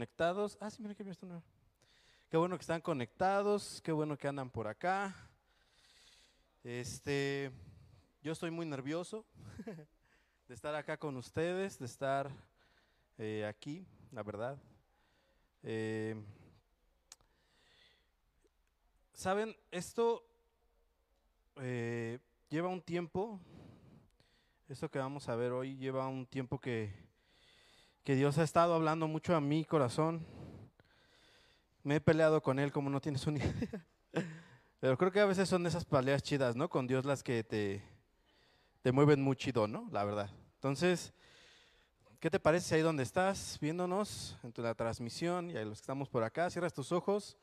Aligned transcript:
conectados. 0.00 0.56
Ah, 0.62 0.70
sí, 0.70 0.80
mira 0.80 0.94
que 0.94 1.02
esto 1.02 1.26
no. 1.26 1.42
Qué 2.30 2.38
bueno 2.38 2.56
que 2.56 2.62
están 2.62 2.80
conectados, 2.80 3.82
qué 3.84 3.92
bueno 3.92 4.16
que 4.16 4.28
andan 4.28 4.48
por 4.48 4.66
acá. 4.66 5.14
Este, 6.64 7.52
yo 8.22 8.32
estoy 8.32 8.50
muy 8.50 8.64
nervioso 8.64 9.26
de 10.48 10.54
estar 10.54 10.74
acá 10.74 10.96
con 10.96 11.18
ustedes, 11.18 11.78
de 11.78 11.84
estar 11.84 12.30
eh, 13.18 13.44
aquí, 13.44 13.86
la 14.10 14.22
verdad. 14.22 14.56
Eh, 15.62 16.16
Saben, 19.12 19.54
esto 19.70 20.24
eh, 21.56 22.20
lleva 22.48 22.68
un 22.70 22.80
tiempo, 22.80 23.38
esto 24.66 24.90
que 24.90 24.98
vamos 24.98 25.28
a 25.28 25.36
ver 25.36 25.52
hoy 25.52 25.76
lleva 25.76 26.08
un 26.08 26.24
tiempo 26.24 26.58
que 26.58 27.09
que 28.04 28.14
Dios 28.14 28.38
ha 28.38 28.42
estado 28.42 28.74
hablando 28.74 29.06
mucho 29.06 29.36
a 29.36 29.40
mi 29.40 29.64
corazón. 29.64 30.26
Me 31.82 31.96
he 31.96 32.00
peleado 32.00 32.42
con 32.42 32.58
Él 32.58 32.72
como 32.72 32.90
no 32.90 33.00
tienes 33.00 33.26
una 33.26 33.38
idea. 33.38 33.86
Pero 34.80 34.96
creo 34.96 35.12
que 35.12 35.20
a 35.20 35.26
veces 35.26 35.48
son 35.48 35.66
esas 35.66 35.84
peleas 35.84 36.22
chidas, 36.22 36.56
¿no? 36.56 36.68
Con 36.68 36.86
Dios 36.86 37.04
las 37.04 37.22
que 37.22 37.44
te, 37.44 37.82
te 38.82 38.92
mueven 38.92 39.20
muy 39.20 39.36
chido, 39.36 39.66
¿no? 39.66 39.88
La 39.92 40.04
verdad. 40.04 40.30
Entonces, 40.54 41.12
¿qué 42.18 42.30
te 42.30 42.40
parece 42.40 42.74
ahí 42.74 42.80
donde 42.80 43.02
estás 43.02 43.58
viéndonos 43.60 44.38
en 44.42 44.52
tu, 44.52 44.62
la 44.62 44.74
transmisión 44.74 45.50
y 45.50 45.56
a 45.56 45.64
los 45.64 45.78
que 45.78 45.82
estamos 45.82 46.08
por 46.08 46.22
acá? 46.22 46.48
Cierras 46.48 46.72
tus 46.72 46.92
ojos 46.92 47.36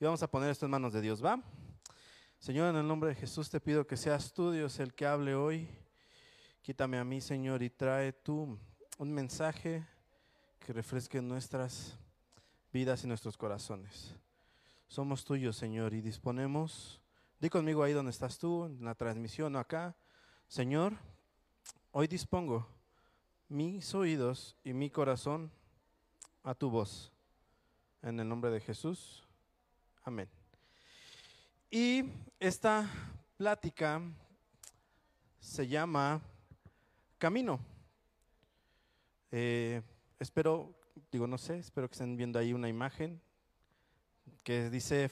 y 0.00 0.04
vamos 0.04 0.22
a 0.22 0.30
poner 0.30 0.50
esto 0.50 0.66
en 0.66 0.70
manos 0.70 0.92
de 0.92 1.00
Dios, 1.00 1.24
¿va? 1.24 1.42
Señor, 2.38 2.70
en 2.70 2.76
el 2.76 2.86
nombre 2.86 3.08
de 3.08 3.16
Jesús 3.16 3.50
te 3.50 3.60
pido 3.60 3.86
que 3.86 3.96
seas 3.96 4.32
tú, 4.32 4.52
Dios, 4.52 4.78
el 4.78 4.94
que 4.94 5.06
hable 5.06 5.34
hoy. 5.34 5.68
Quítame 6.62 6.98
a 6.98 7.04
mí, 7.04 7.20
Señor, 7.20 7.62
y 7.62 7.70
trae 7.70 8.12
tú 8.12 8.56
un 8.98 9.12
mensaje 9.12 9.84
que 10.66 10.72
refresque 10.72 11.22
nuestras 11.22 11.96
vidas 12.72 13.04
y 13.04 13.06
nuestros 13.06 13.36
corazones. 13.36 14.12
Somos 14.88 15.24
tuyos, 15.24 15.56
Señor, 15.56 15.94
y 15.94 16.00
disponemos, 16.00 17.00
di 17.38 17.48
conmigo 17.48 17.84
ahí 17.84 17.92
donde 17.92 18.10
estás 18.10 18.36
tú, 18.36 18.64
en 18.64 18.84
la 18.84 18.96
transmisión 18.96 19.54
o 19.54 19.60
acá, 19.60 19.94
Señor, 20.48 20.94
hoy 21.92 22.08
dispongo 22.08 22.66
mis 23.48 23.94
oídos 23.94 24.56
y 24.64 24.72
mi 24.72 24.90
corazón 24.90 25.52
a 26.42 26.52
tu 26.52 26.68
voz. 26.68 27.12
En 28.02 28.18
el 28.18 28.28
nombre 28.28 28.50
de 28.50 28.58
Jesús. 28.58 29.24
Amén. 30.02 30.28
Y 31.70 32.10
esta 32.40 32.90
plática 33.36 34.02
se 35.38 35.68
llama 35.68 36.20
Camino. 37.18 37.60
Eh, 39.30 39.80
espero, 40.18 40.74
digo, 41.10 41.26
no 41.26 41.38
sé, 41.38 41.58
espero 41.58 41.88
que 41.88 41.94
estén 41.94 42.16
viendo 42.16 42.38
ahí 42.38 42.52
una 42.52 42.68
imagen 42.68 43.20
que 44.42 44.70
dice 44.70 45.10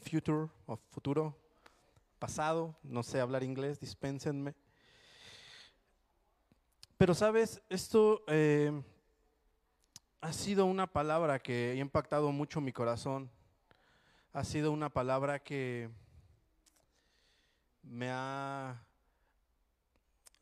future 0.00 0.48
o 0.66 0.76
futuro, 0.90 1.36
pasado, 2.18 2.76
no 2.82 3.02
sé 3.02 3.20
hablar 3.20 3.42
inglés, 3.42 3.80
dispénsenme. 3.80 4.54
Pero 6.96 7.14
sabes, 7.14 7.60
esto 7.68 8.24
eh, 8.26 8.82
ha 10.20 10.32
sido 10.32 10.64
una 10.64 10.86
palabra 10.86 11.38
que 11.38 11.72
ha 11.72 11.80
impactado 11.80 12.32
mucho 12.32 12.60
mi 12.60 12.72
corazón. 12.72 13.30
Ha 14.32 14.44
sido 14.44 14.72
una 14.72 14.88
palabra 14.88 15.38
que 15.38 15.90
me 17.82 18.08
ha... 18.10 18.82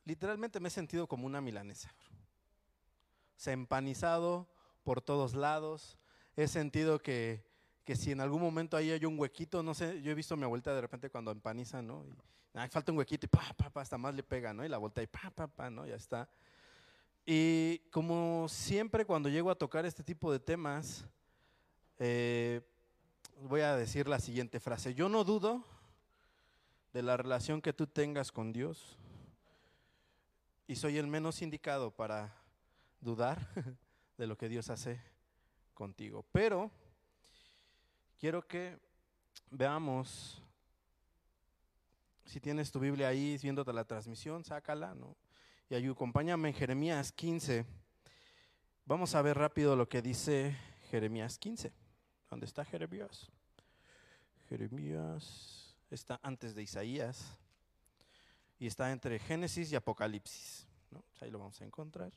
Literalmente 0.05 0.61
me 0.61 0.69
he 0.69 0.71
sentido 0.71 1.07
como 1.07 1.27
una 1.27 1.41
milanesa 1.41 1.93
se 3.37 3.51
ha 3.51 3.53
empanizado 3.53 4.49
por 4.83 5.01
todos 5.01 5.35
lados. 5.35 5.99
He 6.37 6.49
sentido 6.49 7.01
que, 7.01 7.45
si 7.95 8.13
en 8.13 8.21
algún 8.21 8.41
momento 8.41 8.77
ahí 8.77 8.91
hay 8.91 9.05
un 9.05 9.19
huequito, 9.19 9.63
no 9.63 9.75
sé, 9.75 10.03
yo 10.03 10.11
he 10.11 10.15
visto 10.15 10.37
mi 10.37 10.45
abuelita 10.45 10.75
de 10.75 10.81
repente 10.81 11.11
cuando 11.11 11.31
empaniza, 11.31 11.83
¿no? 11.83 12.05
Y, 12.07 12.69
falta 12.71 12.93
un 12.93 12.99
huequito 12.99 13.27
y 13.27 13.79
hasta 13.79 13.99
más 13.99 14.15
le 14.15 14.23
pega, 14.23 14.53
¿no? 14.55 14.65
Y 14.65 14.69
la 14.69 14.79
vuelta 14.79 15.03
y 15.03 15.07
pa, 15.07 15.71
¿no? 15.71 15.87
Ya 15.87 15.97
está. 15.97 16.29
Y 17.27 17.79
como 17.91 18.47
siempre 18.49 19.05
cuando 19.05 19.29
llego 19.29 19.51
a 19.51 19.55
tocar 19.55 19.87
este 19.87 20.03
tipo 20.03 20.31
de 20.31 20.39
temas, 20.39 21.07
eh, 21.99 22.61
voy 23.43 23.63
a 23.63 23.77
decir 23.77 24.09
la 24.09 24.19
siguiente 24.19 24.61
frase. 24.61 24.95
Yo 24.95 25.09
no 25.09 25.25
dudo 25.25 25.65
de 26.93 27.03
la 27.03 27.17
relación 27.17 27.61
que 27.61 27.73
tú 27.73 27.87
tengas 27.87 28.31
con 28.31 28.53
Dios 28.53 28.97
y 30.67 30.77
soy 30.77 30.99
el 30.99 31.07
menos 31.07 31.43
indicado 31.43 31.91
para 31.91 32.44
dudar 33.05 33.39
de 34.19 34.27
lo 34.27 34.37
que 34.37 34.49
Dios 34.49 34.71
hace 34.71 35.01
contigo. 35.75 36.25
Pero 36.33 36.71
quiero 38.19 38.47
que 38.47 38.79
veamos, 39.51 40.43
si 42.25 42.41
tienes 42.41 42.73
tu 42.73 42.81
Biblia 42.81 43.09
ahí 43.09 43.39
viéndote 43.41 43.73
la 43.73 43.85
transmisión, 43.85 44.45
sácala, 44.45 44.95
¿no? 44.95 45.17
Y 45.69 45.75
acompáñame 45.89 46.49
en 46.49 46.55
Jeremías 46.55 47.13
15. 47.13 47.65
Vamos 48.87 49.15
a 49.15 49.23
ver 49.23 49.37
rápido 49.39 49.77
lo 49.77 49.89
que 49.89 50.03
dice 50.03 50.57
Jeremías 50.91 51.39
15. 51.39 51.73
¿Dónde 52.31 52.47
está 52.47 52.65
Jeremías? 52.65 53.31
Jeremías 54.49 55.75
está 55.91 56.21
antes 56.23 56.55
de 56.55 56.63
Isaías 56.63 57.39
y 58.59 58.67
está 58.67 58.93
entre 58.93 59.19
Génesis 59.19 59.73
y 59.73 59.77
Apocalipsis. 59.77 60.67
¿no? 60.91 61.03
Ahí 61.21 61.31
lo 61.31 61.39
vamos 61.39 61.61
a 61.61 61.65
encontrar. 61.65 62.13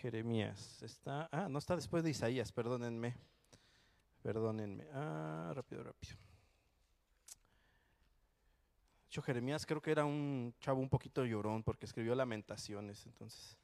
Jeremías. 0.00 0.82
Está, 0.82 1.28
ah, 1.30 1.48
no 1.48 1.58
está 1.58 1.76
después 1.76 2.02
de 2.02 2.10
Isaías, 2.10 2.50
perdónenme. 2.52 3.14
Perdónenme. 4.22 4.86
Ah, 4.92 5.52
rápido, 5.54 5.84
rápido. 5.84 6.16
Yo 9.10 9.22
Jeremías 9.22 9.66
creo 9.66 9.82
que 9.82 9.90
era 9.90 10.04
un 10.04 10.54
chavo 10.60 10.80
un 10.80 10.88
poquito 10.88 11.24
llorón 11.24 11.62
porque 11.62 11.84
escribió 11.84 12.14
lamentaciones, 12.14 13.04
entonces. 13.06 13.56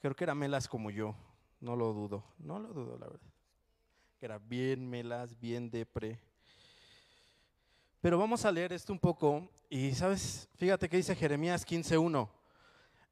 Creo 0.00 0.14
que 0.16 0.24
era 0.24 0.34
melas 0.34 0.68
como 0.68 0.90
yo, 0.90 1.14
no 1.60 1.76
lo 1.76 1.92
dudo, 1.92 2.24
no 2.38 2.58
lo 2.58 2.68
dudo, 2.72 2.98
la 2.98 3.06
verdad. 3.06 3.30
Que 4.18 4.26
era 4.26 4.38
bien 4.38 4.88
melas, 4.88 5.38
bien 5.38 5.70
depre. 5.70 6.18
Pero 8.00 8.18
vamos 8.18 8.44
a 8.44 8.52
leer 8.52 8.72
esto 8.72 8.92
un 8.92 8.98
poco 8.98 9.48
y, 9.68 9.92
¿sabes? 9.92 10.48
Fíjate 10.56 10.88
que 10.88 10.96
dice 10.96 11.14
Jeremías 11.14 11.66
15.1. 11.66 12.28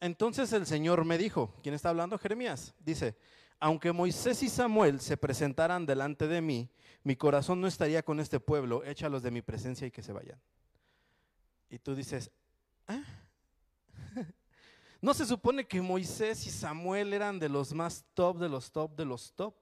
Entonces 0.00 0.53
el 0.53 0.66
Señor 0.66 1.05
me 1.05 1.19
dijo, 1.19 1.55
¿quién 1.62 1.75
está 1.75 1.91
hablando? 1.91 2.19
Jeremías. 2.19 2.75
Dice, 2.78 3.16
aunque 3.59 3.93
Moisés 3.93 4.43
y 4.43 4.49
Samuel 4.49 5.00
se 5.00 5.16
presentaran 5.16 5.87
delante 5.87 6.28
de 6.28 6.41
mí, 6.41 6.71
mi 7.03 7.16
corazón 7.16 7.60
no 7.60 7.66
estaría 7.66 8.03
con 8.03 8.21
este 8.21 8.41
pueblo, 8.41 8.84
échalos 8.84 9.22
de 9.22 9.31
mi 9.31 9.43
presencia 9.43 9.87
y 9.87 9.91
que 9.91 10.03
se 10.03 10.12
vayan. 10.12 10.41
Y 11.71 11.78
tú 11.78 11.94
dices, 11.94 12.31
¿ah? 12.87 13.03
¿No 15.00 15.12
se 15.15 15.27
supone 15.27 15.66
que 15.66 15.82
Moisés 15.82 16.47
y 16.47 16.50
Samuel 16.50 17.12
eran 17.12 17.38
de 17.38 17.49
los 17.49 17.75
más 17.75 18.05
top, 18.15 18.38
de 18.38 18.49
los 18.49 18.71
top, 18.71 18.97
de 18.97 19.05
los 19.05 19.32
top? 19.32 19.55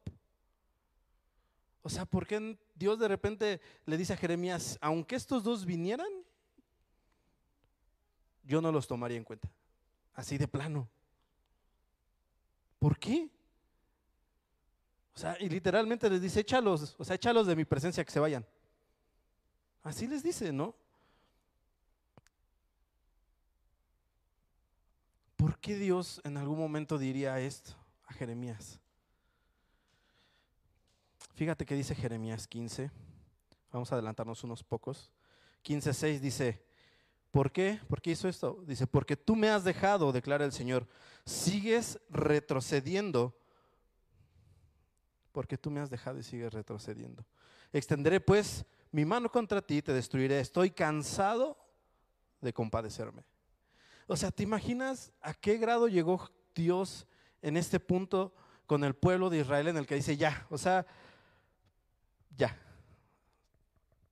O 1.83 1.89
sea, 1.89 2.05
¿por 2.05 2.27
qué 2.27 2.57
Dios 2.75 2.99
de 2.99 3.09
repente 3.09 3.61
le 3.87 3.97
dice 3.97 4.13
a 4.13 4.17
Jeremías, 4.17 4.79
aunque 4.81 5.17
estos 5.17 5.43
dos 5.43 5.65
vinieran, 5.65 6.07
yo 8.45 8.61
no 8.61 8.71
los 8.71 8.87
tomaría 8.87 9.17
en 9.17 9.25
cuenta? 9.25 9.51
Así 10.15 10.39
de 10.39 10.49
plano. 10.49 10.89
¿Por 12.79 12.99
qué? 12.99 13.31
O 15.15 15.19
sea, 15.19 15.37
y 15.39 15.49
literalmente 15.49 16.09
les 16.09 16.21
dice, 16.21 16.41
échalos, 16.41 16.95
o 16.99 17.05
sea, 17.05 17.17
échalos 17.17 17.47
de 17.47 17.57
mi 17.57 17.65
presencia 17.65 18.05
que 18.05 18.11
se 18.11 18.21
vayan. 18.21 18.47
Así 19.83 20.07
les 20.07 20.23
dice, 20.23 20.53
¿no? 20.53 20.75
¿Por 25.37 25.59
qué 25.59 25.77
Dios 25.77 26.21
en 26.25 26.37
algún 26.37 26.59
momento 26.59 26.99
diría 26.99 27.39
esto 27.41 27.75
a 28.07 28.13
Jeremías? 28.13 28.79
Fíjate 31.35 31.67
que 31.67 31.75
dice 31.75 31.95
Jeremías 31.95 32.47
15, 32.47 32.91
vamos 33.73 33.91
a 33.91 33.97
adelantarnos 33.97 34.45
unos 34.45 34.63
pocos. 34.63 35.11
15.6 35.65 36.21
dice, 36.21 36.65
¿Por 37.33 37.51
qué? 37.51 37.81
¿Por 37.89 38.01
qué 38.01 38.11
hizo 38.11 38.29
esto? 38.29 38.63
Dice, 38.67 38.87
porque 38.87 39.17
tú 39.17 39.35
me 39.35 39.49
has 39.49 39.65
dejado, 39.65 40.13
declara 40.13 40.45
el 40.45 40.53
Señor. 40.53 40.87
Sigues 41.25 41.99
retrocediendo. 42.11 43.35
Porque 45.33 45.57
tú 45.57 45.71
me 45.71 45.81
has 45.81 45.89
dejado 45.91 46.19
y 46.19 46.23
sigues 46.23 46.53
retrocediendo. 46.53 47.25
Extenderé 47.73 48.21
pues 48.21 48.67
mi 48.91 49.07
mano 49.07 49.33
contra 49.33 49.63
ti 49.63 49.79
y 49.79 49.83
te 49.83 49.95
destruiré. 49.95 50.39
Estoy 50.41 50.71
cansado 50.71 51.57
de 52.43 52.53
compadecerme. 52.53 53.25
O 54.07 54.15
sea, 54.15 54.31
¿te 54.31 54.43
imaginas 54.43 55.11
a 55.23 55.33
qué 55.33 55.57
grado 55.57 55.89
llegó 55.89 56.29
Dios 56.55 57.07
en 57.41 57.57
este 57.57 57.81
punto 57.81 58.35
con 58.67 58.85
el 58.85 58.95
pueblo 58.95 59.31
de 59.31 59.39
Israel 59.39 59.69
en 59.69 59.79
el 59.79 59.87
que 59.87 59.95
dice, 59.95 60.19
ya, 60.19 60.47
o 60.51 60.59
sea, 60.59 60.87
ya, 62.37 62.59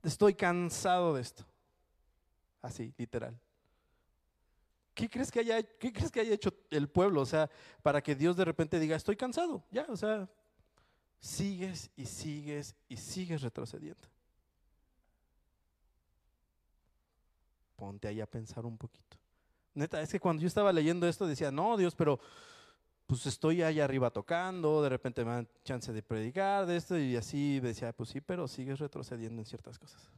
estoy 0.02 0.34
cansado 0.34 1.14
de 1.14 1.22
esto. 1.22 1.44
Así, 2.62 2.92
literal. 2.96 3.38
¿Qué 4.94 5.08
crees, 5.08 5.30
que 5.30 5.40
haya, 5.40 5.62
¿Qué 5.62 5.92
crees 5.92 6.10
que 6.10 6.20
haya 6.20 6.34
hecho 6.34 6.52
el 6.70 6.88
pueblo? 6.88 7.22
O 7.22 7.26
sea, 7.26 7.48
para 7.82 8.02
que 8.02 8.14
Dios 8.14 8.36
de 8.36 8.44
repente 8.44 8.78
diga, 8.78 8.96
estoy 8.96 9.16
cansado, 9.16 9.64
ya, 9.70 9.86
o 9.88 9.96
sea, 9.96 10.28
sigues 11.20 11.90
y 11.96 12.06
sigues 12.06 12.74
y 12.88 12.96
sigues 12.96 13.40
retrocediendo. 13.42 14.08
Ponte 17.76 18.08
ahí 18.08 18.20
a 18.20 18.26
pensar 18.26 18.66
un 18.66 18.76
poquito. 18.76 19.16
Neta, 19.72 20.02
es 20.02 20.10
que 20.10 20.20
cuando 20.20 20.42
yo 20.42 20.48
estaba 20.48 20.72
leyendo 20.72 21.08
esto 21.08 21.26
decía, 21.26 21.50
no, 21.50 21.76
Dios, 21.76 21.94
pero 21.94 22.20
pues 23.06 23.24
estoy 23.26 23.62
allá 23.62 23.84
arriba 23.84 24.10
tocando, 24.10 24.82
de 24.82 24.88
repente 24.88 25.24
me 25.24 25.30
dan 25.30 25.48
chance 25.64 25.92
de 25.92 26.02
predicar 26.02 26.66
de 26.66 26.76
esto 26.76 26.98
y 26.98 27.16
así 27.16 27.58
decía, 27.60 27.92
pues 27.92 28.10
sí, 28.10 28.20
pero 28.20 28.46
sigues 28.46 28.78
retrocediendo 28.78 29.40
en 29.40 29.46
ciertas 29.46 29.78
cosas. 29.78 30.10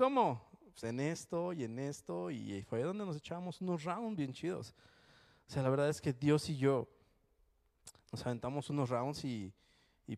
¿Cómo? 0.00 0.40
Pues 0.70 0.84
en 0.84 0.98
esto 0.98 1.52
y 1.52 1.64
en 1.64 1.78
esto 1.78 2.30
y 2.30 2.62
fue 2.62 2.82
donde 2.82 3.04
nos 3.04 3.18
echábamos 3.18 3.60
unos 3.60 3.84
rounds 3.84 4.16
bien 4.16 4.32
chidos. 4.32 4.74
O 5.46 5.52
sea, 5.52 5.62
la 5.62 5.68
verdad 5.68 5.90
es 5.90 6.00
que 6.00 6.14
Dios 6.14 6.48
y 6.48 6.56
yo 6.56 6.88
nos 8.10 8.24
aventamos 8.24 8.70
unos 8.70 8.88
rounds 8.88 9.22
y, 9.26 9.52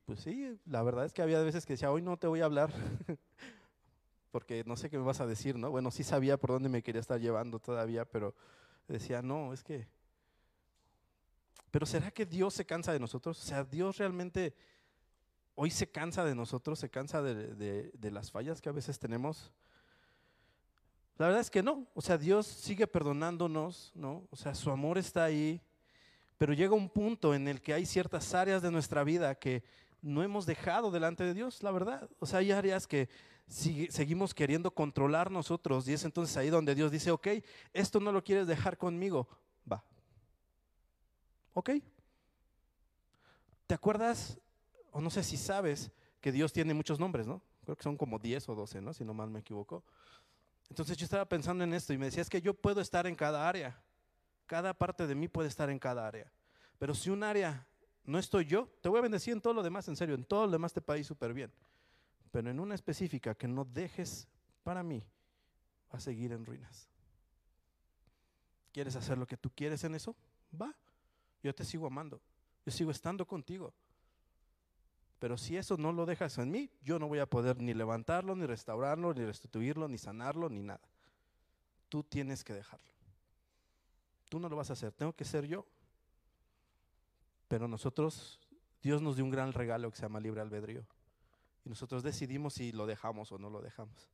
pues 0.05 0.21
sí, 0.21 0.57
la 0.67 0.85
verdad 0.85 1.05
es 1.05 1.13
que 1.13 1.21
había 1.21 1.41
veces 1.41 1.67
que 1.67 1.73
decía, 1.73 1.91
hoy 1.91 2.01
no 2.01 2.17
te 2.17 2.29
voy 2.29 2.43
a 2.43 2.45
hablar 2.45 2.73
porque 4.31 4.63
no 4.69 4.77
sé 4.77 4.89
qué 4.89 4.99
me 4.99 5.05
vas 5.05 5.21
a 5.21 5.27
decir, 5.27 5.59
¿no? 5.59 5.69
Bueno, 5.69 5.91
sí 5.91 6.05
sabía 6.05 6.37
por 6.37 6.51
dónde 6.51 6.69
me 6.69 6.85
quería 6.85 7.01
estar 7.01 7.19
llevando 7.19 7.59
todavía, 7.59 8.05
pero 8.05 8.37
decía, 8.87 9.21
no, 9.21 9.53
es 9.53 9.65
que... 9.65 9.89
Pero 11.73 11.87
¿será 11.87 12.13
que 12.13 12.25
Dios 12.25 12.55
se 12.55 12.65
cansa 12.65 12.93
de 12.93 13.01
nosotros? 13.01 13.37
O 13.37 13.45
sea, 13.45 13.65
Dios 13.65 13.97
realmente 13.99 14.55
hoy 15.57 15.73
se 15.73 15.91
cansa 15.91 16.25
de 16.25 16.37
nosotros, 16.37 16.79
se 16.79 16.89
cansa 16.89 17.21
de 17.21 18.11
las 18.13 18.31
fallas 18.31 18.61
que 18.61 18.69
a 18.69 18.73
veces 18.73 19.01
tenemos. 19.01 19.51
La 21.23 21.29
verdad 21.29 21.43
es 21.43 21.51
que 21.51 21.63
no, 21.63 21.87
o 21.95 22.01
sea, 22.01 22.19
Dios 22.19 22.49
sigue 22.49 22.89
perdonándonos, 22.89 23.93
¿no? 23.95 24.27
O 24.33 24.35
sea, 24.35 24.57
su 24.57 24.73
amor 24.73 24.99
está 24.99 25.23
ahí, 25.23 25.61
pero 26.37 26.53
llega 26.53 26.75
un 26.75 26.89
punto 26.89 27.33
en 27.33 27.47
el 27.47 27.63
que 27.63 27.73
hay 27.73 27.87
ciertas 27.87 28.35
áreas 28.35 28.61
de 28.61 28.73
nuestra 28.73 29.05
vida 29.05 29.37
que 29.37 29.63
no 30.01 30.25
hemos 30.25 30.47
dejado 30.47 30.91
delante 30.91 31.23
de 31.23 31.33
Dios, 31.33 31.63
la 31.63 31.71
verdad. 31.71 32.11
O 32.19 32.27
sea, 32.27 32.41
hay 32.41 32.51
áreas 32.51 32.89
que 32.89 33.09
seguimos 33.47 34.35
queriendo 34.35 34.73
controlar 34.73 35.31
nosotros 35.31 35.87
y 35.87 35.93
es 35.93 36.05
entonces 36.05 36.37
ahí 36.37 36.51
donde 36.51 36.75
Dios 36.75 36.91
dice, 36.91 37.13
ok, 37.13 37.29
esto 37.73 38.01
no 38.01 38.11
lo 38.11 38.25
quieres 38.25 38.49
dejar 38.49 38.77
conmigo, 38.77 39.29
va. 39.71 39.85
¿Ok? 41.55 41.71
¿Te 43.69 43.75
acuerdas, 43.75 44.41
o 44.91 45.01
no 45.01 45.09
sé 45.09 45.23
si 45.23 45.37
sabes, 45.37 45.93
que 46.21 46.33
Dios 46.33 46.53
tiene 46.53 46.75
muchos 46.75 46.99
nombres, 46.99 47.29
¿no? 47.29 47.43
Creo 47.63 47.77
que 47.77 47.85
son 47.85 47.97
como 47.97 48.19
10 48.19 48.49
o 48.49 48.57
12, 48.57 48.81
¿no? 48.81 48.93
Si 48.93 49.05
no 49.05 49.15
mal 49.15 49.31
me 49.31 49.39
equivoco. 49.39 49.85
Entonces 50.73 50.97
yo 50.97 51.05
estaba 51.05 51.25
pensando 51.27 51.63
en 51.65 51.75
esto 51.75 51.93
y 51.93 51.99
me 51.99 52.07
decía, 52.07 52.23
es 52.23 52.31
que 52.31 52.41
yo 52.41 52.55
puedo 52.55 52.81
estar 52.81 53.07
en 53.07 53.15
cada 53.15 53.49
área. 53.49 53.81
Cada 54.47 54.75
parte 54.75 55.07
de 55.07 55.15
mí 55.15 55.29
puede 55.29 55.49
estar 55.49 55.71
en 55.71 55.79
cada 55.79 56.07
área. 56.07 56.33
Pero 56.79 56.95
si 56.95 57.11
un 57.11 57.23
área 57.23 57.67
no 58.05 58.19
estoy 58.19 58.47
yo, 58.47 58.69
te 58.81 58.89
voy 58.89 58.99
a 58.99 59.03
bendecir 59.03 59.33
en 59.33 59.41
todo 59.41 59.53
lo 59.53 59.63
demás, 59.63 59.87
en 59.89 59.97
serio, 59.97 60.15
en 60.15 60.25
todo 60.25 60.47
lo 60.47 60.53
demás 60.53 60.73
te 60.73 60.81
país 60.81 61.07
súper 61.07 61.33
bien 61.33 61.53
pero 62.33 62.51
en 62.51 62.59
una 62.59 62.75
específica 62.75 63.35
que 63.35 63.47
no 63.47 63.65
dejes 63.65 64.27
para 64.65 64.83
mí, 64.83 65.05
va 65.93 65.99
a 65.99 66.01
seguir 66.01 66.33
en 66.33 66.45
ruinas. 66.45 66.89
¿Quieres 68.73 68.97
hacer 68.97 69.19
lo 69.19 69.27
que 69.27 69.37
tú 69.37 69.51
quieres 69.55 69.85
en 69.85 69.95
eso? 69.95 70.17
Va, 70.61 70.75
yo 71.43 71.55
te 71.55 71.63
sigo 71.63 71.87
amando, 71.87 72.23
yo 72.65 72.73
sigo 72.73 72.91
estando 72.91 73.27
contigo. 73.27 73.75
Pero 75.23 75.39
si 75.39 75.57
eso 75.57 75.77
no 75.77 75.93
lo 75.93 76.05
dejas 76.05 76.37
en 76.39 76.51
mí, 76.51 76.69
yo 76.83 76.99
no 76.99 77.07
voy 77.07 77.21
a 77.21 77.31
poder 77.31 77.63
ni 77.63 77.75
levantarlo, 77.75 78.35
ni 78.35 78.45
restaurarlo, 78.45 79.15
ni 79.15 79.25
restituirlo, 79.25 79.87
ni 79.87 79.97
sanarlo, 79.97 80.51
ni 80.51 80.65
nada. 80.65 80.81
Tú 81.89 82.03
tienes 82.03 82.43
que 82.43 82.53
dejarlo. 82.53 82.93
Tú 84.29 84.41
no 84.41 84.49
lo 84.49 84.57
vas 84.57 84.71
a 84.71 84.73
hacer, 84.73 84.91
tengo 84.91 85.13
que 85.13 85.25
ser 85.25 85.47
yo. 85.47 85.65
Pero 87.47 87.69
nosotros, 87.69 88.41
Dios 88.83 89.01
nos 89.01 89.15
dio 89.15 89.25
un 89.25 89.31
gran 89.31 89.53
regalo 89.53 89.93
que 89.93 89.97
se 89.97 90.03
llama 90.03 90.19
libre 90.19 90.41
albedrío. 90.41 90.85
Y 91.65 91.69
nosotros 91.69 92.03
decidimos 92.03 92.55
si 92.55 92.73
lo 92.73 92.85
dejamos 92.85 93.31
o 93.31 93.39
no 93.39 93.49
lo 93.49 93.63
dejamos. 93.63 94.11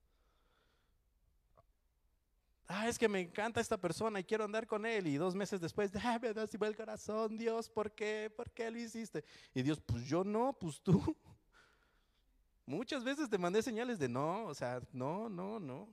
Ah, 2.70 2.86
es 2.86 2.98
que 2.98 3.08
me 3.08 3.20
encanta 3.20 3.62
esta 3.62 3.78
persona 3.78 4.20
y 4.20 4.24
quiero 4.24 4.44
andar 4.44 4.66
con 4.66 4.84
él. 4.84 5.06
Y 5.06 5.16
dos 5.16 5.34
meses 5.34 5.58
después, 5.58 5.90
ah, 6.04 6.18
me 6.20 6.34
das 6.34 6.50
el 6.52 6.76
corazón, 6.76 7.38
Dios, 7.38 7.70
¿por 7.70 7.90
qué? 7.92 8.30
¿Por 8.36 8.50
qué 8.50 8.70
lo 8.70 8.78
hiciste? 8.78 9.24
Y 9.54 9.62
Dios, 9.62 9.80
pues 9.80 10.04
yo 10.04 10.22
no, 10.22 10.52
pues 10.52 10.82
tú. 10.82 11.16
Muchas 12.66 13.02
veces 13.02 13.30
te 13.30 13.38
mandé 13.38 13.62
señales 13.62 13.98
de 13.98 14.10
no, 14.10 14.44
o 14.44 14.54
sea, 14.54 14.82
no, 14.92 15.30
no, 15.30 15.58
no. 15.58 15.88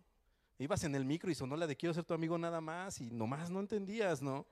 Ibas 0.59 0.83
en 0.83 0.95
el 0.95 1.05
micro 1.05 1.31
y 1.31 1.35
sonó 1.35 1.55
la 1.55 1.65
de 1.65 1.77
quiero 1.77 1.93
ser 1.93 2.03
tu 2.03 2.13
amigo 2.13 2.37
nada 2.37 2.59
más 2.59 2.99
y 2.99 3.09
nomás 3.09 3.49
no 3.49 3.61
entendías, 3.61 4.21
¿no? 4.21 4.45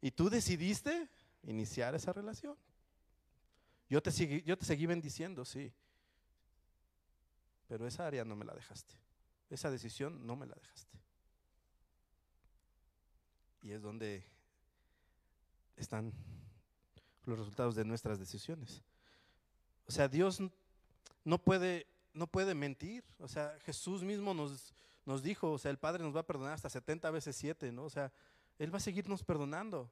Y 0.00 0.10
tú 0.10 0.28
decidiste 0.28 1.08
iniciar 1.44 1.94
esa 1.94 2.12
relación. 2.12 2.56
Yo 3.88 4.02
te, 4.02 4.10
seguí, 4.10 4.42
yo 4.42 4.58
te 4.58 4.64
seguí 4.64 4.86
bendiciendo, 4.86 5.44
sí. 5.44 5.72
Pero 7.68 7.86
esa 7.86 8.06
área 8.08 8.24
no 8.24 8.34
me 8.34 8.44
la 8.44 8.54
dejaste. 8.54 9.05
Esa 9.50 9.70
decisión 9.70 10.26
no 10.26 10.36
me 10.36 10.46
la 10.46 10.54
dejaste. 10.54 10.98
Y 13.62 13.72
es 13.72 13.82
donde 13.82 14.24
están 15.76 16.12
los 17.24 17.38
resultados 17.38 17.74
de 17.74 17.84
nuestras 17.84 18.18
decisiones. 18.18 18.82
O 19.86 19.92
sea, 19.92 20.08
Dios 20.08 20.40
no 21.24 21.38
puede, 21.38 21.86
no 22.12 22.26
puede 22.26 22.54
mentir. 22.54 23.04
O 23.18 23.28
sea, 23.28 23.58
Jesús 23.64 24.02
mismo 24.02 24.34
nos, 24.34 24.74
nos 25.04 25.22
dijo, 25.22 25.52
o 25.52 25.58
sea, 25.58 25.70
el 25.70 25.78
Padre 25.78 26.02
nos 26.02 26.14
va 26.14 26.20
a 26.20 26.26
perdonar 26.26 26.54
hasta 26.54 26.68
70 26.68 27.10
veces 27.10 27.36
7, 27.36 27.72
¿no? 27.72 27.84
O 27.84 27.90
sea, 27.90 28.12
Él 28.58 28.72
va 28.72 28.78
a 28.78 28.80
seguirnos 28.80 29.22
perdonando. 29.24 29.90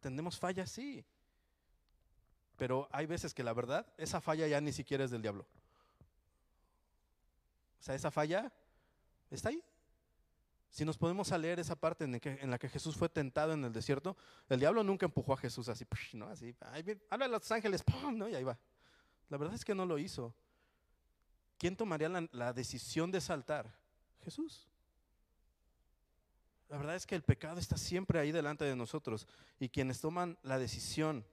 Tenemos 0.00 0.38
fallas, 0.38 0.70
sí. 0.70 1.04
Pero 2.56 2.88
hay 2.92 3.06
veces 3.06 3.34
que 3.34 3.42
la 3.42 3.52
verdad, 3.52 3.86
esa 3.96 4.20
falla 4.20 4.46
ya 4.46 4.60
ni 4.60 4.72
siquiera 4.72 5.04
es 5.04 5.10
del 5.10 5.22
diablo. 5.22 5.46
O 7.80 7.82
sea, 7.82 7.94
esa 7.94 8.10
falla 8.10 8.52
está 9.34 9.48
ahí. 9.50 9.62
Si 10.70 10.84
nos 10.84 10.96
podemos 10.96 11.30
leer 11.38 11.60
esa 11.60 11.76
parte 11.76 12.04
en, 12.04 12.50
la 12.50 12.58
que 12.58 12.68
Jesús 12.68 12.96
fue 12.96 13.08
tentado 13.08 13.52
en 13.52 13.62
el 13.64 13.72
desierto, 13.72 14.16
el 14.48 14.58
diablo 14.58 14.82
nunca 14.82 15.04
empujó 15.04 15.34
a 15.34 15.36
Jesús 15.36 15.68
así, 15.68 15.86
¿no? 16.14 16.28
Así, 16.28 16.56
habla 17.10 17.26
a 17.26 17.28
los 17.28 17.52
ángeles, 17.52 17.82
¡pum! 17.82 18.16
¿no? 18.16 18.28
Y 18.28 18.34
ahí 18.34 18.44
va. 18.44 18.58
La 19.28 19.36
verdad 19.36 19.54
es 19.54 19.64
que 19.64 19.74
no 19.74 19.84
lo 19.84 19.98
hizo. 19.98 20.34
¿Quién 21.58 21.76
tomaría 21.76 22.08
la 22.32 22.52
decisión 22.54 23.10
de 23.10 23.20
saltar? 23.20 23.72
Jesús. 24.24 24.66
La 26.68 26.78
verdad 26.78 26.96
es 26.96 27.06
que 27.06 27.14
el 27.14 27.22
pecado 27.22 27.60
está 27.60 27.76
siempre 27.76 28.18
ahí 28.18 28.32
delante 28.32 28.64
de 28.64 28.74
nosotros 28.74 29.28
y 29.60 29.68
quienes 29.68 30.00
toman 30.00 30.38
la 30.42 30.58
decisión 30.58 31.26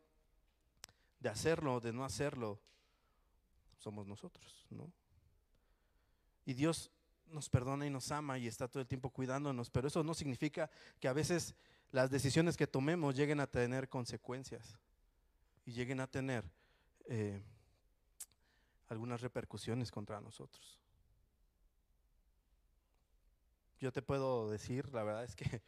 de 1.22 1.30
hacerlo 1.30 1.76
o 1.76 1.80
de 1.80 1.94
no 1.94 2.04
hacerlo, 2.04 2.60
somos 3.78 4.06
nosotros, 4.06 4.66
¿no? 4.70 4.92
Y 6.46 6.54
Dios 6.54 6.92
nos 7.32 7.50
perdona 7.50 7.86
y 7.86 7.90
nos 7.90 8.12
ama 8.12 8.38
y 8.38 8.48
está 8.48 8.68
todo 8.68 8.82
el 8.82 8.88
tiempo 8.88 9.10
cuidándonos, 9.10 9.70
pero 9.70 9.88
eso 9.88 10.04
no 10.04 10.14
significa 10.14 10.70
que 11.00 11.08
a 11.08 11.14
veces 11.14 11.56
las 11.92 12.10
decisiones 12.10 12.58
que 12.58 12.68
tomemos 12.68 13.16
lleguen 13.16 13.40
a 13.40 13.48
tener 13.48 13.90
consecuencias 13.90 14.78
y 15.66 15.74
lleguen 15.74 16.00
a 16.00 16.08
tener 16.08 16.44
eh, 17.06 17.42
algunas 18.88 19.22
repercusiones 19.22 19.92
contra 19.92 20.22
nosotros. 20.22 20.78
Yo 23.80 23.92
te 23.92 24.02
puedo 24.02 24.50
decir, 24.50 24.94
la 24.94 25.04
verdad 25.04 25.24
es 25.24 25.36
que 25.36 25.62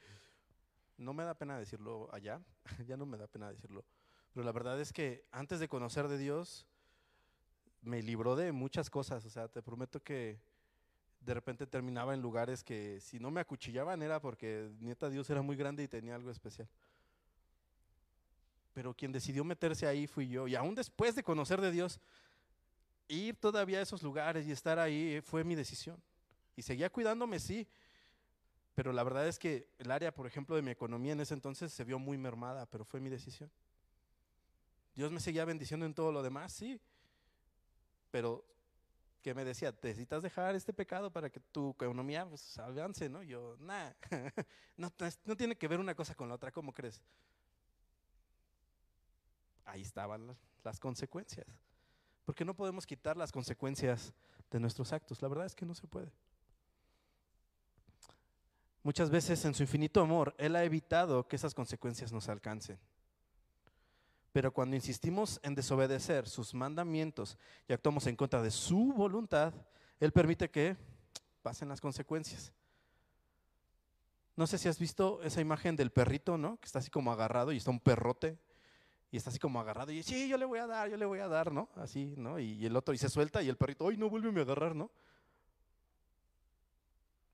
no 0.97 1.13
me 1.13 1.23
da 1.23 1.33
pena 1.33 1.57
decirlo 1.57 2.09
allá, 2.13 2.41
ya 2.87 2.97
no 2.97 3.05
me 3.05 3.17
da 3.17 3.27
pena 3.27 3.49
decirlo 3.49 3.85
pero 4.33 4.45
la 4.45 4.51
verdad 4.51 4.79
es 4.79 4.93
que 4.93 5.25
antes 5.31 5.59
de 5.59 5.67
conocer 5.67 6.07
de 6.07 6.17
Dios, 6.17 6.65
me 7.81 8.01
libró 8.01 8.35
de 8.35 8.51
muchas 8.51 8.89
cosas. 8.89 9.25
O 9.25 9.29
sea, 9.29 9.47
te 9.47 9.61
prometo 9.61 10.01
que 10.01 10.39
de 11.21 11.33
repente 11.33 11.67
terminaba 11.67 12.13
en 12.13 12.21
lugares 12.21 12.63
que 12.63 12.99
si 12.99 13.19
no 13.19 13.29
me 13.29 13.41
acuchillaban 13.41 14.01
era 14.01 14.19
porque 14.19 14.69
neta 14.79 15.09
Dios 15.09 15.29
era 15.29 15.41
muy 15.41 15.55
grande 15.55 15.83
y 15.83 15.87
tenía 15.87 16.15
algo 16.15 16.31
especial. 16.31 16.67
Pero 18.73 18.93
quien 18.93 19.11
decidió 19.11 19.43
meterse 19.43 19.85
ahí 19.85 20.07
fui 20.07 20.27
yo. 20.27 20.47
Y 20.47 20.55
aún 20.55 20.73
después 20.73 21.13
de 21.15 21.23
conocer 21.23 21.61
de 21.61 21.71
Dios, 21.71 21.99
ir 23.07 23.35
todavía 23.35 23.79
a 23.79 23.81
esos 23.81 24.01
lugares 24.01 24.47
y 24.47 24.51
estar 24.51 24.79
ahí 24.79 25.21
fue 25.21 25.43
mi 25.43 25.55
decisión. 25.55 26.01
Y 26.55 26.63
seguía 26.63 26.89
cuidándome, 26.89 27.39
sí. 27.39 27.67
Pero 28.73 28.93
la 28.93 29.03
verdad 29.03 29.27
es 29.27 29.37
que 29.37 29.67
el 29.77 29.91
área, 29.91 30.13
por 30.13 30.25
ejemplo, 30.25 30.55
de 30.55 30.61
mi 30.61 30.71
economía 30.71 31.13
en 31.13 31.19
ese 31.19 31.33
entonces 31.33 31.71
se 31.71 31.83
vio 31.83 31.99
muy 31.99 32.17
mermada, 32.17 32.65
pero 32.65 32.85
fue 32.85 32.99
mi 32.99 33.09
decisión. 33.09 33.51
Dios 34.95 35.11
me 35.11 35.19
seguía 35.19 35.45
bendiciendo 35.45 35.85
en 35.85 35.93
todo 35.93 36.11
lo 36.11 36.23
demás, 36.23 36.53
sí. 36.53 36.79
Pero 38.09 38.45
que 39.21 39.33
me 39.33 39.45
decía, 39.45 39.73
necesitas 39.81 40.23
dejar 40.23 40.55
este 40.55 40.73
pecado 40.73 41.11
para 41.11 41.29
que 41.29 41.39
tu 41.39 41.71
economía 41.71 42.27
pues, 42.27 42.57
avance, 42.57 43.09
¿no? 43.09 43.23
Yo, 43.23 43.55
nada, 43.59 43.95
no, 44.77 44.91
no 45.25 45.37
tiene 45.37 45.55
que 45.55 45.67
ver 45.67 45.79
una 45.79 45.95
cosa 45.95 46.15
con 46.15 46.27
la 46.27 46.35
otra, 46.35 46.51
¿cómo 46.51 46.73
crees? 46.73 47.01
Ahí 49.65 49.81
estaban 49.81 50.35
las 50.63 50.79
consecuencias. 50.79 51.47
Porque 52.25 52.45
no 52.45 52.55
podemos 52.55 52.85
quitar 52.85 53.17
las 53.17 53.31
consecuencias 53.31 54.13
de 54.49 54.59
nuestros 54.59 54.93
actos. 54.93 55.21
La 55.21 55.27
verdad 55.27 55.45
es 55.45 55.55
que 55.55 55.65
no 55.65 55.73
se 55.73 55.87
puede. 55.87 56.11
Muchas 58.83 59.09
veces 59.09 59.43
en 59.45 59.53
su 59.53 59.63
infinito 59.63 60.01
amor, 60.01 60.33
Él 60.37 60.55
ha 60.55 60.63
evitado 60.63 61.27
que 61.27 61.35
esas 61.35 61.53
consecuencias 61.53 62.11
nos 62.11 62.29
alcancen. 62.29 62.79
Pero 64.31 64.53
cuando 64.53 64.75
insistimos 64.75 65.39
en 65.43 65.55
desobedecer 65.55 66.27
sus 66.27 66.53
mandamientos 66.53 67.37
y 67.67 67.73
actuamos 67.73 68.07
en 68.07 68.15
contra 68.15 68.41
de 68.41 68.51
su 68.51 68.93
voluntad, 68.93 69.53
Él 69.99 70.11
permite 70.11 70.49
que 70.49 70.77
pasen 71.41 71.69
las 71.69 71.81
consecuencias. 71.81 72.53
No 74.35 74.47
sé 74.47 74.57
si 74.57 74.69
has 74.69 74.79
visto 74.79 75.21
esa 75.23 75.41
imagen 75.41 75.75
del 75.75 75.91
perrito, 75.91 76.37
¿no? 76.37 76.57
Que 76.57 76.65
está 76.65 76.79
así 76.79 76.89
como 76.89 77.11
agarrado 77.11 77.51
y 77.51 77.57
está 77.57 77.71
un 77.71 77.79
perrote 77.79 78.37
y 79.11 79.17
está 79.17 79.29
así 79.29 79.39
como 79.39 79.59
agarrado 79.59 79.91
y 79.91 80.01
sí, 80.03 80.29
yo 80.29 80.37
le 80.37 80.45
voy 80.45 80.59
a 80.59 80.67
dar, 80.67 80.89
yo 80.89 80.95
le 80.95 81.05
voy 81.05 81.19
a 81.19 81.27
dar, 81.27 81.51
¿no? 81.51 81.69
Así, 81.75 82.13
¿no? 82.17 82.39
Y, 82.39 82.65
el 82.65 82.75
otro 82.77 82.93
y 82.93 82.97
se 82.97 83.09
suelta 83.09 83.43
y 83.43 83.49
el 83.49 83.57
perrito, 83.57 83.87
ay, 83.89 83.97
no, 83.97 84.09
vuelve 84.09 84.39
a 84.39 84.43
agarrar, 84.43 84.73
¿no? 84.73 84.89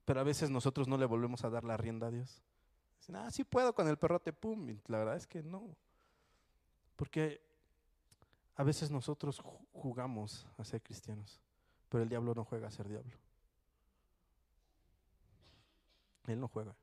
Pero 0.03 0.19
a 0.19 0.23
veces 0.23 0.49
nosotros 0.49 0.87
no 0.87 0.97
le 0.97 1.05
volvemos 1.05 1.43
a 1.43 1.49
dar 1.49 1.63
la 1.63 1.77
rienda 1.77 2.07
a 2.07 2.11
Dios. 2.11 2.41
Dicen, 2.99 3.17
ah, 3.17 3.29
sí 3.29 3.43
puedo 3.43 3.75
con 3.75 3.87
el 3.87 3.97
perrote, 3.97 4.33
pum. 4.33 4.69
Y 4.69 4.81
la 4.87 4.99
verdad 4.99 5.17
es 5.17 5.27
que 5.27 5.43
no. 5.43 5.75
Porque 6.97 7.41
a 8.55 8.63
veces 8.63 8.91
nosotros 8.91 9.41
jugamos 9.71 10.45
a 10.57 10.65
ser 10.65 10.81
cristianos, 10.81 11.39
pero 11.87 12.03
el 12.03 12.09
diablo 12.09 12.33
no 12.35 12.43
juega 12.43 12.67
a 12.67 12.71
ser 12.71 12.89
diablo. 12.89 13.13
Él 16.25 16.39
no 16.39 16.49
juega. 16.49 16.75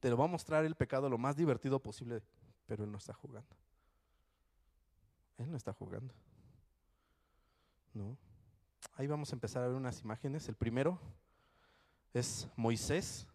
Te 0.00 0.10
lo 0.10 0.18
va 0.18 0.24
a 0.24 0.28
mostrar 0.28 0.64
el 0.64 0.74
pecado 0.74 1.08
lo 1.08 1.16
más 1.16 1.36
divertido 1.36 1.80
posible, 1.80 2.22
pero 2.66 2.84
él 2.84 2.92
no 2.92 2.98
está 2.98 3.14
jugando. 3.14 3.56
Él 5.38 5.50
no 5.50 5.56
está 5.56 5.72
jugando. 5.72 6.12
No. 7.94 8.16
Ahí 8.96 9.06
vamos 9.06 9.32
a 9.32 9.36
empezar 9.36 9.62
a 9.62 9.68
ver 9.68 9.76
unas 9.76 10.02
imágenes. 10.02 10.48
El 10.48 10.56
primero 10.56 10.98
es 12.12 12.48
Moisés 12.56 13.26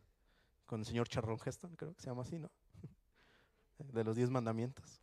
con 0.66 0.80
el 0.80 0.86
señor 0.86 1.10
Charron 1.10 1.40
Heston, 1.44 1.76
creo 1.76 1.94
que 1.94 2.02
se 2.02 2.08
llama 2.08 2.22
así, 2.22 2.40
¿no? 2.40 2.50
De 3.94 4.04
los 4.04 4.16
diez 4.16 4.30
mandamientos. 4.30 5.01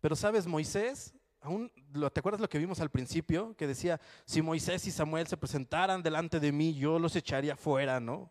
Pero 0.00 0.14
sabes, 0.14 0.46
Moisés, 0.46 1.14
aún, 1.40 1.70
¿te 2.12 2.20
acuerdas 2.20 2.40
lo 2.40 2.48
que 2.48 2.58
vimos 2.58 2.80
al 2.80 2.90
principio? 2.90 3.54
Que 3.56 3.66
decía, 3.66 4.00
si 4.24 4.42
Moisés 4.42 4.86
y 4.86 4.90
Samuel 4.90 5.26
se 5.26 5.36
presentaran 5.36 6.02
delante 6.02 6.40
de 6.40 6.52
mí, 6.52 6.74
yo 6.74 6.98
los 6.98 7.16
echaría 7.16 7.56
fuera, 7.56 8.00
¿no? 8.00 8.30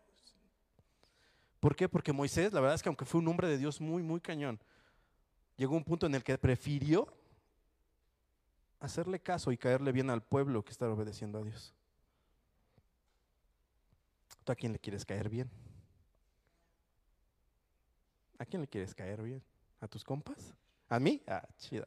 ¿Por 1.60 1.74
qué? 1.74 1.88
Porque 1.88 2.12
Moisés, 2.12 2.52
la 2.52 2.60
verdad 2.60 2.76
es 2.76 2.82
que 2.82 2.88
aunque 2.88 3.04
fue 3.04 3.20
un 3.20 3.28
hombre 3.28 3.48
de 3.48 3.58
Dios 3.58 3.80
muy, 3.80 4.02
muy 4.02 4.20
cañón, 4.20 4.60
llegó 5.56 5.76
un 5.76 5.84
punto 5.84 6.06
en 6.06 6.14
el 6.14 6.22
que 6.22 6.38
prefirió 6.38 7.12
hacerle 8.80 9.20
caso 9.20 9.50
y 9.50 9.58
caerle 9.58 9.90
bien 9.92 10.08
al 10.08 10.22
pueblo 10.22 10.64
que 10.64 10.70
estar 10.70 10.88
obedeciendo 10.88 11.38
a 11.38 11.42
Dios. 11.42 11.74
¿Tú 14.44 14.52
a 14.52 14.54
quién 14.54 14.72
le 14.72 14.78
quieres 14.78 15.04
caer 15.04 15.28
bien? 15.28 15.50
¿A 18.38 18.46
quién 18.46 18.62
le 18.62 18.68
quieres 18.68 18.94
caer 18.94 19.20
bien? 19.20 19.42
¿A 19.80 19.88
tus 19.88 20.04
compas? 20.04 20.54
¿A 20.88 20.98
mí? 20.98 21.22
Ah, 21.26 21.46
chida. 21.58 21.86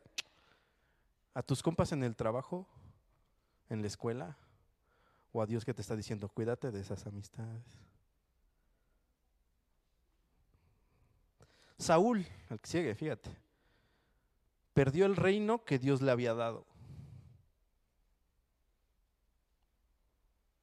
¿A 1.33 1.41
tus 1.41 1.63
compas 1.63 1.91
en 1.91 2.03
el 2.03 2.15
trabajo? 2.15 2.67
¿En 3.69 3.81
la 3.81 3.87
escuela? 3.87 4.37
¿O 5.31 5.41
a 5.41 5.45
Dios 5.45 5.63
que 5.63 5.73
te 5.73 5.81
está 5.81 5.95
diciendo, 5.95 6.29
cuídate 6.29 6.71
de 6.71 6.81
esas 6.81 7.05
amistades? 7.07 7.63
Saúl, 11.77 12.27
el 12.49 12.59
que 12.59 12.67
sigue, 12.67 12.95
fíjate, 12.95 13.35
perdió 14.73 15.05
el 15.07 15.15
reino 15.15 15.63
que 15.63 15.79
Dios 15.79 16.01
le 16.01 16.11
había 16.11 16.33
dado. 16.33 16.65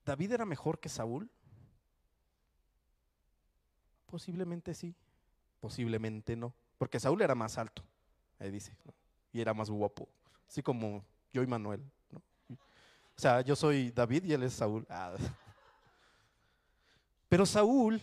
¿David 0.04 0.32
era 0.32 0.44
mejor 0.44 0.78
que 0.78 0.88
Saúl? 0.88 1.28
Posiblemente 4.06 4.74
sí, 4.74 4.94
posiblemente 5.60 6.36
no, 6.36 6.54
porque 6.78 7.00
Saúl 7.00 7.20
era 7.20 7.34
más 7.34 7.58
alto, 7.58 7.82
ahí 8.38 8.50
dice, 8.50 8.76
y 9.32 9.40
era 9.40 9.54
más 9.54 9.70
guapo, 9.70 10.08
así 10.48 10.62
como 10.62 11.04
yo 11.32 11.42
y 11.42 11.46
Manuel. 11.46 11.82
O 12.50 13.20
sea, 13.20 13.40
yo 13.40 13.56
soy 13.56 13.90
David 13.90 14.24
y 14.24 14.32
él 14.32 14.44
es 14.44 14.54
Saúl. 14.54 14.86
Ah. 14.88 15.16
Pero 17.28 17.44
Saúl, 17.44 18.00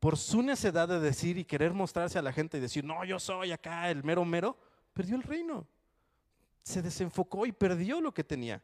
por 0.00 0.16
su 0.16 0.42
necedad 0.42 0.88
de 0.88 1.00
decir 1.00 1.36
y 1.36 1.44
querer 1.44 1.74
mostrarse 1.74 2.18
a 2.18 2.22
la 2.22 2.32
gente 2.32 2.56
y 2.56 2.60
decir, 2.60 2.82
no, 2.82 3.04
yo 3.04 3.18
soy 3.18 3.52
acá 3.52 3.90
el 3.90 4.02
mero 4.02 4.24
mero, 4.24 4.56
perdió 4.94 5.16
el 5.16 5.22
reino. 5.22 5.66
Se 6.62 6.80
desenfocó 6.82 7.46
y 7.46 7.52
perdió 7.52 8.00
lo 8.00 8.12
que 8.12 8.24
tenía. 8.24 8.62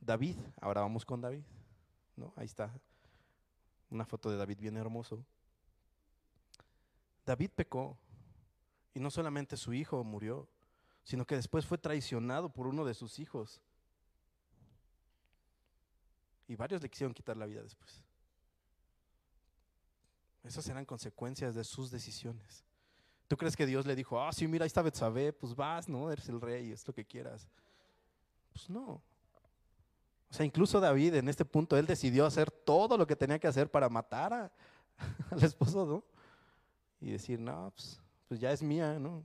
David, 0.00 0.36
ahora 0.60 0.80
vamos 0.80 1.04
con 1.04 1.20
David. 1.20 1.42
¿no? 2.16 2.32
Ahí 2.36 2.46
está 2.46 2.72
una 3.90 4.04
foto 4.04 4.30
de 4.30 4.36
David 4.36 4.58
bien 4.58 4.76
hermoso. 4.76 5.24
David 7.24 7.50
pecó 7.54 7.98
y 8.94 9.00
no 9.00 9.10
solamente 9.10 9.56
su 9.56 9.74
hijo 9.74 10.02
murió, 10.04 10.48
sino 11.02 11.26
que 11.26 11.34
después 11.34 11.66
fue 11.66 11.76
traicionado 11.76 12.48
por 12.48 12.66
uno 12.66 12.84
de 12.84 12.94
sus 12.94 13.18
hijos. 13.18 13.60
Y 16.46 16.56
varios 16.56 16.80
le 16.80 16.88
quisieron 16.88 17.12
quitar 17.12 17.36
la 17.36 17.46
vida 17.46 17.62
después. 17.62 18.02
Esas 20.44 20.66
eran 20.68 20.84
consecuencias 20.84 21.54
de 21.54 21.64
sus 21.64 21.90
decisiones. 21.90 22.64
¿Tú 23.26 23.36
crees 23.36 23.56
que 23.56 23.66
Dios 23.66 23.86
le 23.86 23.96
dijo, 23.96 24.20
ah, 24.20 24.32
sí, 24.32 24.46
mira, 24.46 24.64
ahí 24.64 24.68
está 24.68 24.82
Betsabé, 24.82 25.32
pues 25.32 25.54
vas, 25.54 25.88
¿no? 25.88 26.10
Eres 26.10 26.28
el 26.28 26.40
rey, 26.40 26.70
es 26.70 26.86
lo 26.86 26.94
que 26.94 27.04
quieras. 27.04 27.48
Pues 28.52 28.68
no. 28.70 29.02
O 30.30 30.36
sea, 30.36 30.44
incluso 30.44 30.80
David 30.80 31.14
en 31.14 31.28
este 31.28 31.44
punto, 31.44 31.76
él 31.76 31.86
decidió 31.86 32.26
hacer 32.26 32.50
todo 32.50 32.98
lo 32.98 33.06
que 33.06 33.16
tenía 33.16 33.38
que 33.38 33.48
hacer 33.48 33.70
para 33.70 33.88
matar 33.88 34.32
a, 34.32 34.52
al 35.30 35.42
esposo, 35.42 35.86
¿no? 35.86 36.04
Y 37.00 37.10
decir, 37.10 37.40
no, 37.40 37.72
pues, 37.74 38.00
pues, 38.28 38.40
ya 38.40 38.52
es 38.52 38.62
mía, 38.62 38.98
¿no? 38.98 39.24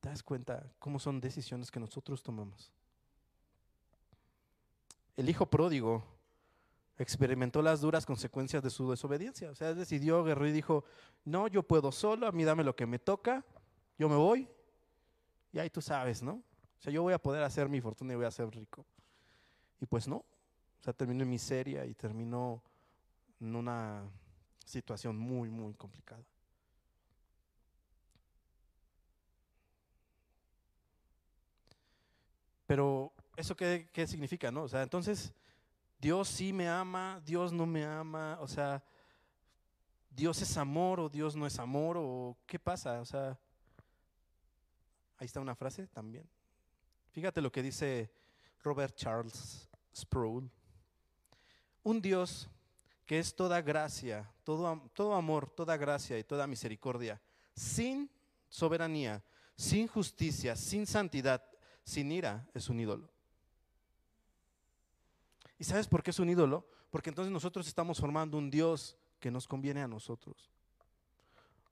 ¿Te 0.00 0.08
das 0.08 0.22
cuenta 0.22 0.66
cómo 0.78 0.98
son 0.98 1.20
decisiones 1.20 1.70
que 1.70 1.78
nosotros 1.78 2.22
tomamos? 2.22 2.72
El 5.16 5.28
hijo 5.28 5.46
pródigo 5.46 6.02
experimentó 6.96 7.62
las 7.62 7.80
duras 7.80 8.04
consecuencias 8.04 8.62
de 8.62 8.70
su 8.70 8.90
desobediencia. 8.90 9.50
O 9.50 9.54
sea, 9.54 9.74
decidió, 9.74 10.22
guerrero 10.22 10.48
y 10.48 10.52
dijo, 10.52 10.84
no, 11.24 11.48
yo 11.48 11.62
puedo 11.62 11.92
solo, 11.92 12.26
a 12.26 12.32
mí 12.32 12.44
dame 12.44 12.64
lo 12.64 12.76
que 12.76 12.86
me 12.86 12.98
toca, 12.98 13.44
yo 13.98 14.08
me 14.08 14.16
voy. 14.16 14.48
Y 15.52 15.58
ahí 15.58 15.70
tú 15.70 15.80
sabes, 15.80 16.22
¿no? 16.22 16.32
O 16.32 16.82
sea, 16.82 16.92
yo 16.92 17.02
voy 17.02 17.12
a 17.12 17.18
poder 17.18 17.42
hacer 17.42 17.68
mi 17.68 17.80
fortuna 17.80 18.12
y 18.12 18.16
voy 18.16 18.26
a 18.26 18.30
ser 18.30 18.48
rico. 18.50 18.86
Y 19.80 19.86
pues 19.86 20.08
no. 20.08 20.16
O 20.16 20.82
sea, 20.82 20.92
terminó 20.92 21.22
en 21.22 21.30
miseria 21.30 21.84
y 21.84 21.94
terminó 21.94 22.62
en 23.40 23.56
una 23.56 24.04
situación 24.64 25.16
muy, 25.16 25.50
muy 25.50 25.74
complicada. 25.74 26.24
Pero, 32.70 33.12
¿eso 33.36 33.56
qué, 33.56 33.90
qué 33.92 34.06
significa, 34.06 34.52
no? 34.52 34.62
O 34.62 34.68
sea, 34.68 34.84
entonces, 34.84 35.32
Dios 36.00 36.28
sí 36.28 36.52
me 36.52 36.68
ama, 36.68 37.20
Dios 37.26 37.52
no 37.52 37.66
me 37.66 37.84
ama, 37.84 38.38
o 38.40 38.46
sea, 38.46 38.80
Dios 40.08 40.40
es 40.40 40.56
amor 40.56 41.00
o 41.00 41.08
Dios 41.08 41.34
no 41.34 41.48
es 41.48 41.58
amor, 41.58 41.96
o 41.98 42.38
qué 42.46 42.60
pasa, 42.60 43.00
o 43.00 43.04
sea, 43.04 43.36
ahí 45.18 45.26
está 45.26 45.40
una 45.40 45.56
frase 45.56 45.88
también. 45.88 46.30
Fíjate 47.10 47.40
lo 47.40 47.50
que 47.50 47.60
dice 47.60 48.08
Robert 48.62 48.94
Charles 48.94 49.68
Sproul. 49.92 50.48
Un 51.82 52.00
Dios 52.00 52.48
que 53.04 53.18
es 53.18 53.34
toda 53.34 53.60
gracia, 53.62 54.32
todo, 54.44 54.88
todo 54.94 55.16
amor, 55.16 55.50
toda 55.50 55.76
gracia 55.76 56.16
y 56.20 56.22
toda 56.22 56.46
misericordia, 56.46 57.20
sin 57.52 58.08
soberanía, 58.48 59.24
sin 59.56 59.88
justicia, 59.88 60.54
sin 60.54 60.86
santidad, 60.86 61.49
sin 61.84 62.12
ira, 62.12 62.46
es 62.54 62.68
un 62.68 62.80
ídolo. 62.80 63.08
¿Y 65.58 65.64
sabes 65.64 65.86
por 65.86 66.02
qué 66.02 66.10
es 66.10 66.18
un 66.18 66.30
ídolo? 66.30 66.66
Porque 66.90 67.10
entonces 67.10 67.32
nosotros 67.32 67.66
estamos 67.66 68.00
formando 68.00 68.38
un 68.38 68.50
Dios 68.50 68.96
que 69.18 69.30
nos 69.30 69.46
conviene 69.46 69.82
a 69.82 69.88
nosotros. 69.88 70.50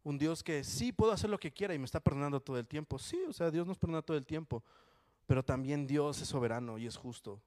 Un 0.05 0.19
Dios 0.19 0.43
que 0.43 0.65
sí 0.65 0.93
puedo 0.93 1.13
hacer 1.13 1.31
lo 1.31 1.39
que 1.39 1.53
quiera 1.53 1.75
y 1.75 1.79
me 1.79 1.85
está 1.85 2.01
perdonando 2.01 2.41
todo 2.41 2.59
el 2.59 2.67
tiempo. 2.67 2.99
Sí, 2.99 3.19
o 3.29 3.33
sea, 3.33 3.51
Dios 3.51 3.67
nos 3.67 3.79
perdona 3.79 4.03
todo 4.03 4.17
el 4.17 4.27
tiempo 4.27 4.63
pero 5.29 5.45
también 5.45 5.87
Dios 5.87 6.23
es 6.23 6.29
soberano 6.29 6.79
y 6.79 6.87
es 6.87 6.97
justo. 6.97 7.39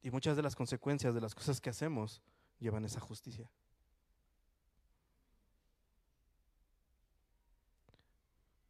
Y 0.00 0.12
muchas 0.12 0.36
de 0.36 0.42
las 0.42 0.54
consecuencias 0.54 1.12
de 1.12 1.20
las 1.20 1.34
cosas 1.34 1.60
que 1.60 1.70
hacemos 1.70 2.22
llevan 2.60 2.84
esa 2.84 3.00
justicia. 3.00 3.50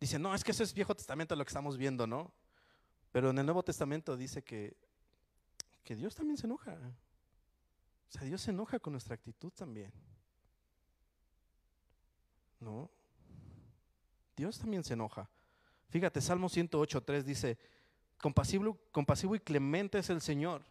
Dice, 0.04 0.18
no, 0.18 0.34
es 0.34 0.44
que 0.44 0.50
eso 0.50 0.62
es 0.62 0.74
Viejo 0.74 0.94
Testamento 0.94 1.34
lo 1.34 1.42
que 1.46 1.48
estamos 1.48 1.78
viendo, 1.78 2.06
¿no? 2.06 2.30
Pero 3.10 3.30
en 3.30 3.38
el 3.38 3.46
Nuevo 3.46 3.62
Testamento 3.62 4.18
dice 4.18 4.44
que, 4.44 4.76
que 5.82 5.96
Dios 5.96 6.14
también 6.14 6.36
se 6.36 6.44
enoja. 6.44 6.72
O 6.74 8.12
sea, 8.12 8.20
Dios 8.24 8.42
se 8.42 8.50
enoja 8.50 8.78
con 8.78 8.92
nuestra 8.92 9.14
actitud 9.14 9.50
también. 9.52 9.90
¿No? 12.60 12.90
Dios 14.36 14.58
también 14.58 14.84
se 14.84 14.92
enoja. 14.92 15.26
Fíjate, 15.88 16.20
Salmo 16.20 16.50
108.3 16.50 17.22
dice, 17.22 17.58
compasivo, 18.18 18.78
compasivo 18.92 19.34
y 19.34 19.40
clemente 19.40 20.00
es 20.00 20.10
el 20.10 20.20
Señor, 20.20 20.66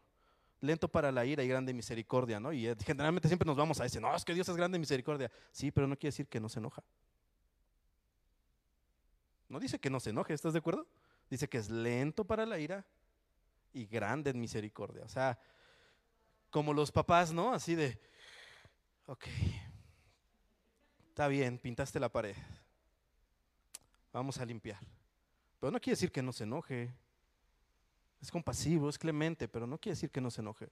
lento 0.62 0.88
para 0.88 1.12
la 1.12 1.26
ira 1.26 1.44
y 1.44 1.48
grande 1.48 1.74
misericordia, 1.74 2.40
¿no? 2.40 2.54
Y 2.54 2.68
eh, 2.68 2.76
generalmente 2.86 3.28
siempre 3.28 3.48
nos 3.48 3.58
vamos 3.58 3.80
a 3.80 3.84
decir, 3.86 4.00
no, 4.00 4.16
es 4.16 4.24
que 4.24 4.36
Dios 4.36 4.48
es 4.48 4.56
grande 4.56 4.78
misericordia. 4.78 5.32
Sí, 5.52 5.72
pero 5.72 5.88
no 5.88 5.96
quiere 5.96 6.10
decir 6.10 6.28
que 6.28 6.40
no 6.40 6.50
se 6.50 6.60
enoja. 6.60 6.84
No 9.54 9.60
dice 9.60 9.78
que 9.78 9.92
no 9.92 10.00
se 10.00 10.10
enoje, 10.10 10.34
¿estás 10.34 10.54
de 10.54 10.60
acuerdo? 10.60 10.88
Dice 11.30 11.48
que 11.48 11.60
es 11.60 11.70
lento 11.70 12.26
para 12.26 12.44
la 12.44 12.58
ira 12.58 12.84
y 13.72 13.86
grande 13.86 14.32
en 14.32 14.40
misericordia. 14.40 15.04
O 15.04 15.08
sea, 15.08 15.40
como 16.50 16.74
los 16.74 16.92
papás, 16.92 17.32
¿no? 17.32 17.54
Así 17.54 17.76
de, 17.76 18.02
ok, 19.06 19.26
está 21.08 21.28
bien, 21.28 21.60
pintaste 21.60 22.00
la 22.00 22.10
pared, 22.10 22.36
vamos 24.12 24.40
a 24.40 24.46
limpiar. 24.46 24.80
Pero 25.60 25.70
no 25.70 25.80
quiere 25.80 25.98
decir 25.98 26.12
que 26.12 26.24
no 26.24 26.34
se 26.34 26.46
enoje. 26.46 26.92
Es 28.22 28.32
compasivo, 28.32 28.90
es 28.90 28.98
clemente, 28.98 29.48
pero 29.48 29.68
no 29.68 29.78
quiere 29.78 29.94
decir 29.94 30.10
que 30.10 30.20
no 30.20 30.32
se 30.32 30.42
enoje. 30.42 30.72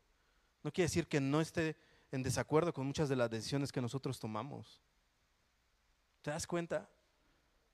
No 0.64 0.72
quiere 0.74 0.88
decir 0.88 1.08
que 1.08 1.22
no 1.22 1.40
esté 1.40 1.78
en 2.12 2.24
desacuerdo 2.24 2.74
con 2.74 2.88
muchas 2.88 3.10
de 3.10 3.16
las 3.16 3.30
decisiones 3.30 3.72
que 3.72 3.80
nosotros 3.80 4.20
tomamos. 4.20 4.82
¿Te 6.24 6.32
das 6.32 6.48
cuenta? 6.48 6.90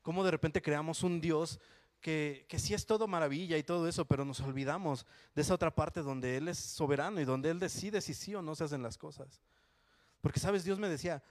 Cómo 0.08 0.24
de 0.24 0.32
repente 0.32 0.62
creamos 0.62 1.04
un 1.04 1.20
Dios 1.20 1.60
que, 2.00 2.46
que, 2.48 2.60
sí 2.60 2.74
es 2.74 2.86
todo 2.86 3.10
maravilla 3.10 3.58
y 3.58 3.64
todo 3.64 3.90
eso, 3.90 4.06
pero 4.06 4.24
nos 4.24 4.40
olvidamos 4.40 5.06
de 5.36 5.42
esa 5.42 5.54
otra 5.54 5.76
parte 5.76 6.02
donde 6.02 6.38
Él 6.38 6.48
es 6.48 6.58
soberano 6.58 7.20
y 7.20 7.26
donde 7.26 7.50
Él 7.50 7.60
decide 7.60 8.00
si 8.00 8.14
sí 8.14 8.34
o 8.34 8.42
no 8.42 8.56
se 8.56 8.64
hacen 8.64 8.82
las 8.82 8.98
cosas. 8.98 9.42
Porque, 10.22 10.40
sabes, 10.40 10.64
Dios 10.64 10.80
me 10.80 10.88
decía 10.88 11.22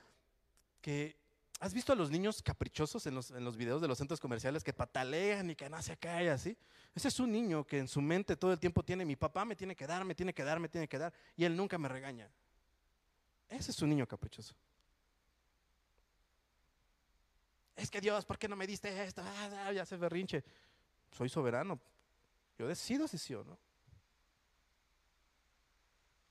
que, 0.79 1.17
¿has 1.59 1.73
visto 1.73 1.91
a 1.91 1.95
los 1.95 2.11
niños 2.11 2.43
caprichosos 2.43 3.07
en 3.07 3.15
los, 3.15 3.31
en 3.31 3.43
los 3.43 3.57
videos 3.57 3.81
de 3.81 3.87
los 3.87 3.97
centros 3.97 4.19
comerciales 4.19 4.63
que 4.63 4.73
patalean 4.73 5.49
y 5.49 5.55
que 5.55 5.71
no 5.71 5.81
se 5.81 5.97
cae 5.97 6.29
así? 6.29 6.55
Ese 6.93 7.07
es 7.07 7.19
un 7.19 7.31
niño 7.31 7.65
que 7.65 7.79
en 7.79 7.87
su 7.87 7.99
mente 7.99 8.35
todo 8.35 8.53
el 8.53 8.59
tiempo 8.59 8.83
tiene, 8.83 9.05
mi 9.05 9.15
papá 9.15 9.43
me 9.43 9.55
tiene 9.55 9.75
que 9.75 9.87
dar, 9.87 10.05
me 10.05 10.13
tiene 10.13 10.35
que 10.35 10.43
dar, 10.43 10.59
me 10.59 10.69
tiene 10.69 10.87
que 10.87 10.99
dar, 10.99 11.11
y 11.35 11.45
Él 11.45 11.57
nunca 11.57 11.79
me 11.79 11.89
regaña. 11.89 12.29
Ese 13.49 13.71
es 13.71 13.81
un 13.81 13.89
niño 13.89 14.07
caprichoso. 14.07 14.53
Es 17.77 17.91
que 17.91 18.01
Dios, 18.01 18.25
¿por 18.25 18.39
qué 18.39 18.47
no 18.47 18.55
me 18.55 18.65
diste 18.65 19.03
esto? 19.03 19.21
Ah, 19.23 19.71
ya 19.71 19.85
se 19.85 19.95
berrinche. 19.97 20.43
Soy 21.11 21.29
soberano. 21.29 21.79
Yo 22.57 22.67
decido 22.67 23.07
si 23.07 23.19
sí 23.19 23.35
o 23.35 23.43
no. 23.43 23.57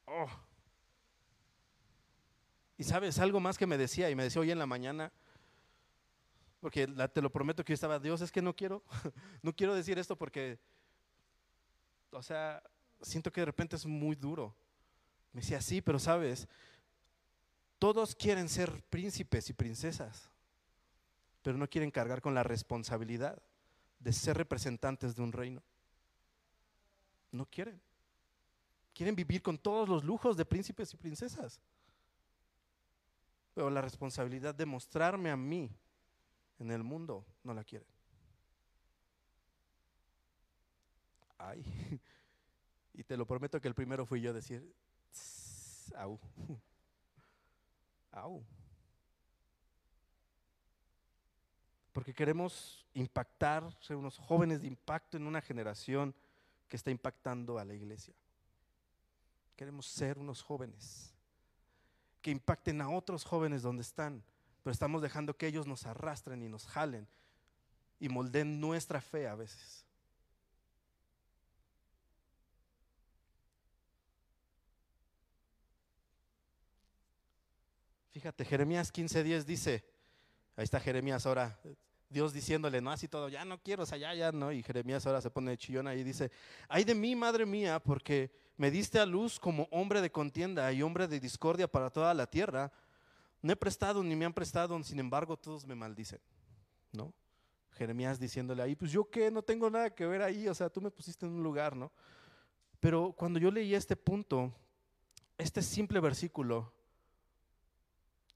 Oh. 0.06 0.28
Y 2.76 2.84
sabes, 2.84 3.18
algo 3.20 3.40
más 3.40 3.56
que 3.56 3.66
me 3.66 3.78
decía, 3.78 4.10
y 4.10 4.16
me 4.16 4.24
decía 4.24 4.42
hoy 4.42 4.50
en 4.50 4.58
la 4.58 4.66
mañana, 4.66 5.12
porque 6.60 6.86
te 6.86 7.22
lo 7.22 7.30
prometo 7.30 7.64
que 7.64 7.70
yo 7.70 7.74
estaba, 7.74 7.98
Dios, 7.98 8.20
es 8.20 8.32
que 8.32 8.42
no 8.42 8.54
quiero, 8.54 8.82
no 9.42 9.54
quiero 9.54 9.74
decir 9.74 9.98
esto 9.98 10.16
porque, 10.16 10.58
o 12.10 12.22
sea, 12.22 12.62
siento 13.00 13.32
que 13.32 13.40
de 13.40 13.46
repente 13.46 13.76
es 13.76 13.86
muy 13.86 14.16
duro. 14.16 14.54
Me 15.32 15.40
decía, 15.40 15.60
sí, 15.60 15.80
pero 15.80 15.98
sabes, 15.98 16.48
todos 17.78 18.14
quieren 18.14 18.48
ser 18.48 18.82
príncipes 18.84 19.48
y 19.48 19.52
princesas, 19.52 20.30
pero 21.46 21.58
no 21.58 21.70
quieren 21.70 21.92
cargar 21.92 22.20
con 22.20 22.34
la 22.34 22.42
responsabilidad 22.42 23.40
de 24.00 24.12
ser 24.12 24.36
representantes 24.36 25.14
de 25.14 25.22
un 25.22 25.30
reino. 25.30 25.62
No 27.30 27.46
quieren. 27.46 27.80
Quieren 28.92 29.14
vivir 29.14 29.42
con 29.42 29.56
todos 29.56 29.88
los 29.88 30.02
lujos 30.02 30.36
de 30.36 30.44
príncipes 30.44 30.92
y 30.92 30.96
princesas. 30.96 31.60
Pero 33.54 33.70
la 33.70 33.80
responsabilidad 33.80 34.56
de 34.56 34.66
mostrarme 34.66 35.30
a 35.30 35.36
mí 35.36 35.70
en 36.58 36.72
el 36.72 36.82
mundo 36.82 37.24
no 37.44 37.54
la 37.54 37.62
quieren. 37.62 37.86
Ay, 41.38 41.62
y 42.92 43.04
te 43.04 43.16
lo 43.16 43.24
prometo 43.24 43.60
que 43.60 43.68
el 43.68 43.74
primero 43.76 44.04
fui 44.04 44.20
yo 44.20 44.30
a 44.30 44.34
decir, 44.34 44.68
au. 45.94 46.18
Porque 51.96 52.12
queremos 52.12 52.84
impactar, 52.92 53.74
ser 53.80 53.96
unos 53.96 54.18
jóvenes 54.18 54.60
de 54.60 54.66
impacto 54.66 55.16
en 55.16 55.26
una 55.26 55.40
generación 55.40 56.14
que 56.68 56.76
está 56.76 56.90
impactando 56.90 57.59
a 57.59 57.64
la 57.64 57.72
iglesia. 57.72 58.12
Queremos 59.56 59.87
ser 59.87 60.18
unos 60.18 60.42
jóvenes 60.42 61.14
que 62.20 62.30
impacten 62.30 62.82
a 62.82 62.90
otros 62.90 63.24
jóvenes 63.24 63.62
donde 63.62 63.80
están, 63.80 64.22
pero 64.62 64.72
estamos 64.72 65.00
dejando 65.00 65.38
que 65.38 65.46
ellos 65.46 65.66
nos 65.66 65.87
arrastren 65.87 66.42
y 66.42 66.50
nos 66.50 66.66
jalen 66.66 67.09
y 67.98 68.11
molden 68.11 68.61
nuestra 68.61 69.00
fe 69.00 69.26
a 69.26 69.35
veces. 69.35 69.87
Fíjate, 78.11 78.44
Jeremías 78.44 78.92
15:10 78.92 79.44
dice, 79.46 79.82
ahí 80.56 80.64
está 80.64 80.78
Jeremías 80.78 81.24
ahora, 81.24 81.59
Dios 82.09 82.33
diciéndole, 82.33 82.81
no, 82.81 82.90
así 82.90 83.09
todo, 83.09 83.29
ya 83.29 83.45
no 83.45 83.59
quiero, 83.59 83.83
o 83.83 83.87
sea, 83.87 83.99
ya, 83.99 84.14
ya, 84.14 84.33
no. 84.33 84.53
Y 84.53 84.62
Jeremías 84.62 85.07
ahora 85.07 85.21
se 85.21 85.31
pone 85.31 85.51
ahí 85.51 86.01
y 86.01 86.05
dice, 86.05 86.31
ay 86.69 86.85
de 86.85 86.95
mí, 86.95 87.16
madre 87.16 87.45
mía, 87.45 87.81
porque 87.83 88.31
me 88.57 88.71
diste 88.71 88.99
a 88.99 89.07
luz 89.07 89.38
como 89.38 89.69
hombre 89.71 90.01
de 90.01 90.11
contienda 90.11 90.73
y 90.73 90.83
hombre 90.83 91.09
de 91.09 91.21
discordia 91.21 91.66
para 91.66 91.90
toda 91.90 92.14
la 92.14 92.27
tierra. 92.27 92.73
No 93.42 93.53
he 93.53 93.57
prestado 93.57 94.03
ni 94.03 94.14
me 94.16 94.25
han 94.25 94.33
prestado, 94.33 94.81
sin 94.83 94.99
embargo, 94.99 95.37
todos 95.37 95.66
me 95.66 95.75
maldicen, 95.75 96.21
¿no? 96.92 97.12
Jeremías 97.73 98.19
diciéndole 98.19 98.62
ahí, 98.62 98.75
pues 98.75 98.90
yo 98.90 99.09
qué, 99.11 99.31
no 99.31 99.42
tengo 99.42 99.69
nada 99.69 99.95
que 99.95 100.07
ver 100.07 100.23
ahí, 100.23 100.49
o 100.49 100.55
sea, 100.55 100.71
tú 100.71 100.81
me 100.81 100.90
pusiste 100.90 101.27
en 101.27 101.33
un 101.33 101.42
lugar, 101.42 101.77
¿no? 101.77 101.92
Pero 102.81 103.12
cuando 103.12 103.38
yo 103.38 103.51
leí 103.51 103.75
este 103.75 103.97
punto, 103.97 104.53
este 105.37 105.61
simple 105.61 106.01
versículo, 106.01 106.73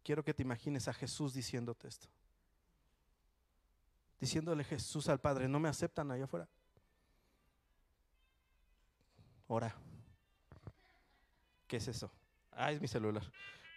quiero 0.03 0.23
que 0.23 0.35
te 0.35 0.43
imagines 0.43 0.89
a 0.89 0.93
Jesús 0.93 1.33
diciéndote 1.33 1.89
esto. 1.89 2.09
Diciéndole 4.21 4.65
Jesús 4.65 5.09
al 5.09 5.19
Padre, 5.19 5.49
no 5.49 5.59
me 5.59 5.69
aceptan 5.69 6.11
allá 6.11 6.25
afuera. 6.25 6.47
Ora. 9.49 9.75
¿Qué 11.67 11.79
es 11.79 11.89
eso? 11.89 12.11
Ah, 12.53 12.71
es 12.71 12.81
mi 12.81 12.87
celular. 12.87 13.25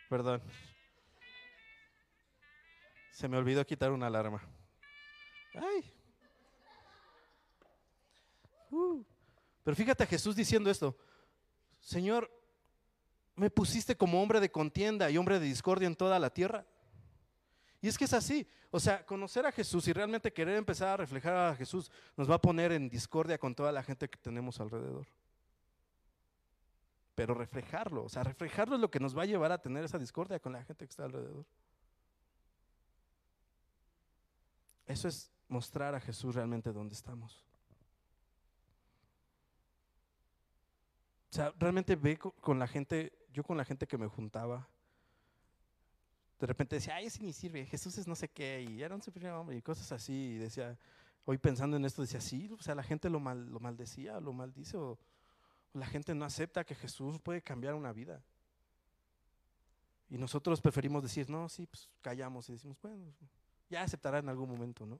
Perdón. 0.09 0.41
Se 3.11 3.27
me 3.27 3.37
olvidó 3.37 3.65
quitar 3.65 3.91
una 3.91 4.07
alarma. 4.07 4.41
Ay. 5.55 5.93
Uh. 8.71 9.03
Pero 9.63 9.75
fíjate 9.75 10.03
a 10.03 10.07
Jesús 10.07 10.35
diciendo 10.35 10.69
esto. 10.69 10.97
Señor, 11.79 12.29
me 13.35 13.49
pusiste 13.49 13.95
como 13.95 14.21
hombre 14.21 14.39
de 14.39 14.51
contienda 14.51 15.09
y 15.09 15.17
hombre 15.17 15.39
de 15.39 15.45
discordia 15.45 15.87
en 15.87 15.95
toda 15.95 16.19
la 16.19 16.31
tierra. 16.31 16.65
Y 17.83 17.89
es 17.89 17.97
que 17.97 18.05
es 18.05 18.13
así. 18.13 18.47
O 18.71 18.79
sea, 18.79 19.05
conocer 19.05 19.45
a 19.45 19.51
Jesús 19.51 19.85
y 19.89 19.93
realmente 19.93 20.31
querer 20.31 20.55
empezar 20.55 20.87
a 20.87 20.97
reflejar 20.97 21.35
a 21.35 21.55
Jesús 21.55 21.91
nos 22.15 22.31
va 22.31 22.35
a 22.35 22.41
poner 22.41 22.71
en 22.71 22.87
discordia 22.89 23.37
con 23.37 23.53
toda 23.53 23.73
la 23.73 23.83
gente 23.83 24.09
que 24.09 24.17
tenemos 24.17 24.61
alrededor. 24.61 25.05
Pero 27.13 27.33
reflejarlo, 27.33 28.05
o 28.05 28.09
sea, 28.09 28.23
reflejarlo 28.23 28.75
es 28.75 28.81
lo 28.81 28.89
que 28.89 29.01
nos 29.01 29.15
va 29.15 29.23
a 29.23 29.25
llevar 29.25 29.51
a 29.51 29.61
tener 29.61 29.83
esa 29.83 29.99
discordia 29.99 30.39
con 30.39 30.53
la 30.53 30.63
gente 30.63 30.85
que 30.85 30.89
está 30.89 31.03
alrededor. 31.03 31.45
Eso 34.85 35.09
es 35.09 35.29
mostrar 35.49 35.93
a 35.93 35.99
Jesús 35.99 36.35
realmente 36.35 36.71
dónde 36.71 36.95
estamos. 36.95 37.45
O 41.29 41.35
sea, 41.35 41.53
realmente 41.59 41.97
ve 41.97 42.17
con 42.17 42.59
la 42.59 42.67
gente 42.67 43.11
yo 43.33 43.43
con 43.43 43.57
la 43.57 43.65
gente 43.65 43.87
que 43.87 43.97
me 43.97 44.07
juntaba, 44.07 44.69
de 46.43 46.47
repente 46.47 46.75
decía, 46.75 46.95
ay, 46.95 47.05
ese 47.05 47.23
ni 47.23 47.31
sirve, 47.31 47.65
Jesús 47.65 47.97
es 47.97 48.05
no 48.05 48.15
sé 48.15 48.27
qué, 48.27 48.67
y 48.69 48.83
era 48.83 48.93
un 48.93 49.01
super 49.01 49.27
hombre, 49.27 49.55
y 49.55 49.61
cosas 49.61 49.89
así, 49.93 50.11
y 50.11 50.37
decía, 50.39 50.77
hoy 51.23 51.37
pensando 51.37 51.77
en 51.77 51.85
esto, 51.85 52.01
decía, 52.01 52.19
sí, 52.19 52.51
o 52.51 52.61
sea, 52.61 52.75
la 52.75 52.83
gente 52.83 53.09
lo, 53.09 53.21
mal, 53.21 53.49
lo 53.49 53.61
maldecía, 53.61 54.19
lo 54.19 54.33
maldice, 54.33 54.75
o, 54.75 54.99
la 55.71 55.85
gente 55.85 56.13
no 56.13 56.25
acepta 56.25 56.65
que 56.65 56.75
Jesús 56.75 57.17
puede 57.17 57.41
cambiar 57.41 57.75
una 57.75 57.93
vida. 57.93 58.21
Y 60.09 60.17
nosotros 60.17 60.59
preferimos 60.59 61.01
decir, 61.01 61.29
no, 61.29 61.47
sí, 61.47 61.65
pues 61.65 61.89
callamos 62.01 62.49
y 62.49 62.51
decimos, 62.51 62.77
bueno, 62.81 63.05
ya 63.69 63.81
aceptará 63.81 64.17
en 64.17 64.27
algún 64.27 64.49
momento, 64.49 64.85
¿no? 64.85 64.99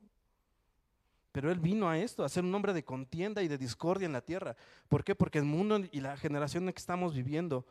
Pero 1.33 1.51
Él 1.51 1.59
vino 1.59 1.89
a 1.89 1.97
esto, 1.97 2.23
a 2.23 2.29
ser 2.29 2.45
un 2.45 2.55
hombre 2.55 2.71
de 2.71 2.85
contienda 2.85 3.43
y 3.43 3.49
de 3.49 3.57
discordia 3.57 4.05
en 4.05 4.13
la 4.13 4.21
tierra. 4.21 4.55
¿Por 4.87 5.03
qué? 5.03 5.13
Porque 5.13 5.39
el 5.39 5.43
mundo 5.43 5.81
y 5.91 5.99
la 5.99 6.15
generación 6.15 6.69
en 6.69 6.73
que 6.73 6.79
estamos 6.79 7.13
viviendo 7.13 7.65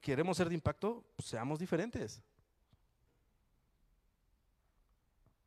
queremos 0.00 0.36
ser 0.36 0.48
de 0.48 0.54
impacto, 0.54 1.04
pues 1.16 1.28
seamos 1.28 1.58
diferentes. 1.58 2.22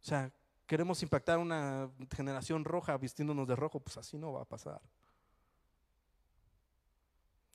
O 0.01 0.05
sea, 0.05 0.31
queremos 0.65 1.01
impactar 1.03 1.37
una 1.37 1.89
generación 2.15 2.65
roja 2.65 2.97
vistiéndonos 2.97 3.47
de 3.47 3.55
rojo, 3.55 3.79
pues 3.79 3.97
así 3.97 4.17
no 4.17 4.33
va 4.33 4.41
a 4.41 4.45
pasar. 4.45 4.81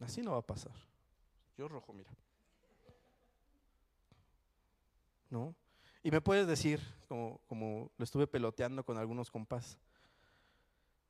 Así 0.00 0.22
no 0.22 0.32
va 0.32 0.38
a 0.38 0.46
pasar. 0.46 0.72
Yo 1.56 1.68
rojo, 1.68 1.92
mira. 1.92 2.10
¿No? 5.30 5.54
Y 6.02 6.10
me 6.10 6.20
puedes 6.20 6.46
decir, 6.46 6.80
como, 7.08 7.40
como 7.48 7.90
lo 7.96 8.04
estuve 8.04 8.26
peloteando 8.26 8.84
con 8.84 8.96
algunos 8.96 9.30
compas, 9.30 9.78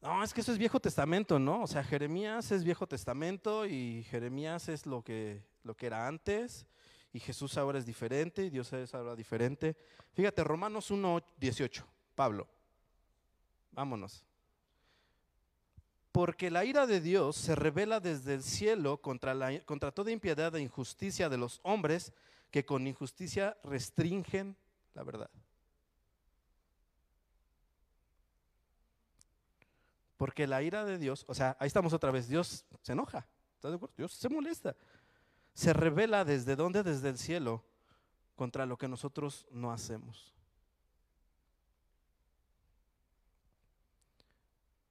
no, 0.06 0.22
es 0.22 0.32
que 0.32 0.40
eso 0.40 0.52
es 0.52 0.58
Viejo 0.58 0.78
Testamento, 0.78 1.40
¿no? 1.40 1.62
O 1.62 1.66
sea, 1.66 1.82
Jeremías 1.82 2.52
es 2.52 2.62
Viejo 2.62 2.86
Testamento 2.86 3.66
y 3.66 4.04
Jeremías 4.04 4.68
es 4.68 4.86
lo 4.86 5.02
que, 5.02 5.42
lo 5.64 5.76
que 5.76 5.86
era 5.86 6.06
antes 6.06 6.64
y 7.12 7.18
Jesús 7.18 7.58
ahora 7.58 7.78
es 7.78 7.86
diferente 7.86 8.44
y 8.44 8.50
Dios 8.50 8.72
es 8.72 8.94
ahora 8.94 9.16
diferente. 9.16 9.76
Fíjate, 10.12 10.44
Romanos 10.44 10.92
1, 10.92 11.24
18, 11.38 11.84
Pablo, 12.14 12.46
Vámonos. 13.72 14.24
Porque 16.12 16.52
la 16.52 16.64
ira 16.64 16.86
de 16.86 17.00
Dios 17.00 17.34
se 17.34 17.56
revela 17.56 17.98
desde 17.98 18.34
el 18.34 18.44
cielo 18.44 19.02
contra, 19.02 19.34
la, 19.34 19.60
contra 19.64 19.90
toda 19.90 20.12
impiedad 20.12 20.54
e 20.54 20.62
injusticia 20.62 21.28
de 21.28 21.36
los 21.36 21.58
hombres 21.64 22.12
que 22.52 22.64
con 22.64 22.86
injusticia 22.86 23.58
restringen 23.64 24.56
la 24.94 25.02
verdad. 25.02 25.30
Porque 30.16 30.46
la 30.46 30.62
ira 30.62 30.84
de 30.84 30.98
Dios, 30.98 31.24
o 31.28 31.34
sea, 31.34 31.56
ahí 31.60 31.66
estamos 31.66 31.92
otra 31.92 32.10
vez, 32.10 32.28
Dios 32.28 32.64
se 32.82 32.92
enoja, 32.92 33.26
¿estás 33.54 33.72
de 33.72 33.76
acuerdo? 33.76 33.94
Dios 33.96 34.12
se 34.12 34.28
molesta. 34.28 34.74
Se 35.54 35.72
revela 35.72 36.24
desde 36.24 36.56
dónde, 36.56 36.82
desde 36.82 37.08
el 37.08 37.18
cielo, 37.18 37.64
contra 38.34 38.66
lo 38.66 38.76
que 38.76 38.88
nosotros 38.88 39.46
no 39.50 39.72
hacemos. 39.72 40.34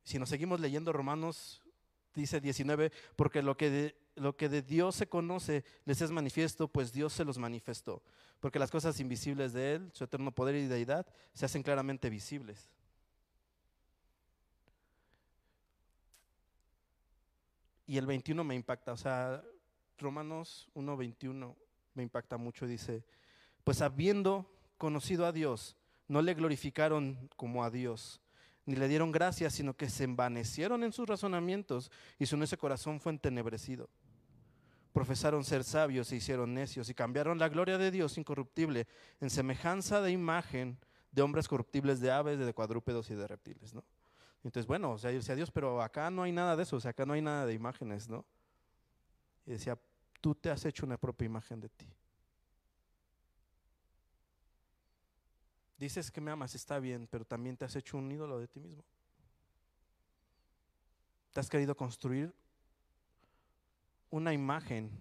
Si 0.03 0.19
nos 0.19 0.29
seguimos 0.29 0.59
leyendo 0.59 0.93
Romanos, 0.93 1.63
dice 2.13 2.39
19, 2.39 2.91
porque 3.15 3.41
lo 3.41 3.57
que, 3.57 3.95
lo 4.15 4.38
que 4.38 4.49
de 4.49 4.61
Dios 4.61 4.95
se 4.95 5.07
conoce 5.07 5.63
les 5.85 6.01
es 6.01 6.11
manifiesto, 6.11 6.67
pues 6.67 6.93
Dios 6.93 7.13
se 7.13 7.25
los 7.25 7.38
manifestó. 7.39 8.03
Porque 8.39 8.59
las 8.59 8.69
cosas 8.69 8.99
invisibles 8.99 9.53
de 9.53 9.73
Él, 9.73 9.89
su 9.93 10.03
eterno 10.03 10.31
poder 10.31 10.55
y 10.55 10.67
deidad, 10.67 11.07
se 11.33 11.45
hacen 11.45 11.63
claramente 11.63 12.09
visibles. 12.09 12.69
Y 17.88 17.98
el 17.98 18.06
21 18.06 18.43
me 18.43 18.56
impacta, 18.56 18.93
o 18.93 18.98
sea, 18.98 19.43
Romanos 19.98 20.69
1.21 20.76 21.56
me 21.93 22.04
impacta 22.04 22.38
mucho, 22.38 22.67
dice, 22.67 23.04
pues 23.63 23.82
habiendo 23.82 24.52
conocido 24.78 25.26
a 25.26 25.32
Dios, 25.32 25.78
no 26.08 26.21
le 26.21 26.34
glorificaron 26.34 27.30
como 27.36 27.63
a 27.63 27.69
Dios, 27.69 28.21
ni 28.65 28.76
le 28.76 28.88
dieron 28.88 29.12
gracias, 29.12 29.54
sino 29.54 29.76
que 29.76 29.89
se 29.89 30.04
envanecieron 30.04 30.84
en 30.84 30.91
sus 30.91 31.08
razonamientos 31.08 31.91
y 32.17 32.26
su 32.26 32.38
corazón 32.58 33.00
fue 33.00 33.12
entenebrecido. 33.12 33.89
Profesaron 34.91 35.43
ser 35.43 35.63
sabios, 35.63 36.08
se 36.08 36.15
hicieron 36.15 36.54
necios 36.54 36.89
y 36.89 36.93
cambiaron 36.93 37.38
la 37.38 37.50
gloria 37.50 37.78
de 37.78 37.91
Dios 37.91 38.17
incorruptible 38.17 38.88
en 39.19 39.30
semejanza 39.30 40.02
de 40.02 40.12
imagen 40.12 40.80
de 41.12 41.21
hombres 41.21 41.48
corruptibles, 41.48 42.00
de 42.00 42.12
aves, 42.12 42.39
de 42.39 42.54
cuadrúpedos 42.54 43.10
y 43.10 43.15
de 43.15 43.28
reptiles, 43.28 43.74
¿no? 43.74 43.84
Entonces, 44.45 44.67
bueno, 44.67 44.91
o 44.91 44.97
sea, 44.99 45.10
yo 45.10 45.17
decía, 45.17 45.36
Dios, 45.36 45.49
pero 45.49 45.81
acá 45.81 46.12
no 46.12 46.21
hay 46.21 46.31
nada 46.31 46.55
de 46.55 46.62
eso, 46.62 46.75
o 46.75 46.79
sea, 46.79 46.91
acá 46.91 47.03
no 47.03 47.13
hay 47.13 47.21
nada 47.21 47.47
de 47.47 47.53
imágenes, 47.55 48.08
¿no? 48.08 48.23
Y 49.43 49.51
decía, 49.51 49.75
tú 50.21 50.36
te 50.36 50.51
has 50.51 50.63
hecho 50.65 50.86
una 50.86 50.97
propia 50.97 51.25
imagen 51.25 51.60
de 51.60 51.69
ti. 51.69 51.88
Dices 55.79 56.12
que 56.12 56.21
me 56.21 56.29
amas, 56.29 56.53
está 56.53 56.77
bien, 56.77 57.08
pero 57.10 57.25
también 57.25 57.58
te 57.58 57.65
has 57.65 57.75
hecho 57.75 57.97
un 57.97 58.12
ídolo 58.12 58.38
de 58.38 58.47
ti 58.47 58.60
mismo. 58.60 58.86
Te 61.34 61.39
has 61.39 61.49
querido 61.49 61.75
construir 61.75 62.31
una 64.12 64.31
imagen 64.31 64.91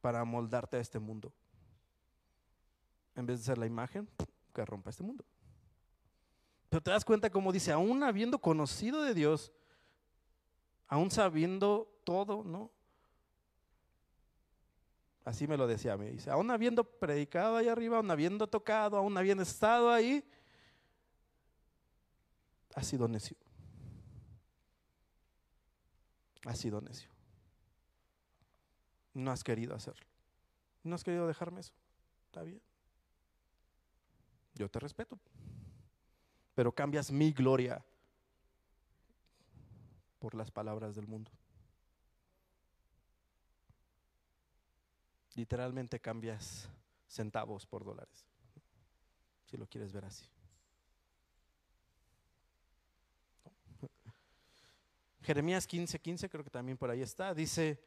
para 0.00 0.24
moldarte 0.24 0.78
a 0.78 0.80
este 0.80 0.98
mundo. 0.98 1.30
En 3.14 3.26
vez 3.26 3.40
de 3.40 3.44
ser 3.44 3.58
la 3.58 3.66
imagen 3.66 4.08
que 4.54 4.64
rompa 4.64 4.88
este 4.88 5.02
mundo. 5.02 5.26
Pero 6.74 6.82
te 6.82 6.90
das 6.90 7.04
cuenta 7.04 7.30
como 7.30 7.52
dice, 7.52 7.70
aún 7.70 8.02
habiendo 8.02 8.40
conocido 8.40 9.04
de 9.04 9.14
Dios, 9.14 9.52
aún 10.88 11.08
sabiendo 11.08 12.00
todo, 12.02 12.42
¿no? 12.42 12.68
Así 15.24 15.46
me 15.46 15.56
lo 15.56 15.68
decía, 15.68 15.96
me 15.96 16.10
dice, 16.10 16.32
aún 16.32 16.50
habiendo 16.50 16.82
predicado 16.82 17.58
ahí 17.58 17.68
arriba, 17.68 17.98
aún 17.98 18.10
habiendo 18.10 18.48
tocado, 18.48 18.96
aún 18.96 19.16
habiendo 19.16 19.44
estado 19.44 19.88
ahí, 19.92 20.28
ha 22.74 22.82
sido 22.82 23.06
necio. 23.06 23.36
Ha 26.44 26.56
sido 26.56 26.80
necio. 26.80 27.08
No 29.12 29.30
has 29.30 29.44
querido 29.44 29.76
hacerlo. 29.76 30.08
No 30.82 30.96
has 30.96 31.04
querido 31.04 31.28
dejarme 31.28 31.60
eso. 31.60 31.72
Está 32.26 32.42
bien. 32.42 32.60
Yo 34.56 34.68
te 34.68 34.80
respeto. 34.80 35.20
Pero 36.54 36.72
cambias 36.72 37.10
mi 37.10 37.32
gloria 37.32 37.84
por 40.18 40.34
las 40.34 40.50
palabras 40.50 40.94
del 40.94 41.06
mundo. 41.06 41.30
Literalmente 45.34 46.00
cambias 46.00 46.68
centavos 47.08 47.66
por 47.66 47.84
dólares, 47.84 48.24
si 49.44 49.56
lo 49.56 49.66
quieres 49.66 49.92
ver 49.92 50.04
así. 50.04 50.24
Jeremías 55.22 55.66
15, 55.66 56.00
15, 56.00 56.28
creo 56.28 56.44
que 56.44 56.50
también 56.50 56.78
por 56.78 56.88
ahí 56.88 57.02
está, 57.02 57.34
dice, 57.34 57.84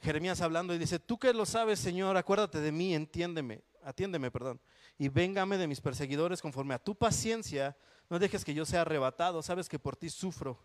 Jeremías 0.00 0.40
hablando 0.40 0.74
y 0.74 0.78
dice, 0.78 0.98
tú 0.98 1.18
que 1.18 1.32
lo 1.32 1.46
sabes, 1.46 1.78
Señor, 1.78 2.16
acuérdate 2.16 2.60
de 2.60 2.70
mí, 2.70 2.94
entiéndeme, 2.94 3.64
atiéndeme, 3.84 4.30
perdón, 4.30 4.60
y 4.98 5.08
véngame 5.08 5.58
de 5.58 5.66
mis 5.66 5.80
perseguidores 5.80 6.40
conforme 6.40 6.74
a 6.74 6.78
tu 6.78 6.94
paciencia, 6.94 7.76
no 8.08 8.18
dejes 8.18 8.44
que 8.44 8.54
yo 8.54 8.64
sea 8.64 8.82
arrebatado, 8.82 9.42
sabes 9.42 9.68
que 9.68 9.78
por 9.78 9.96
ti 9.96 10.10
sufro. 10.10 10.58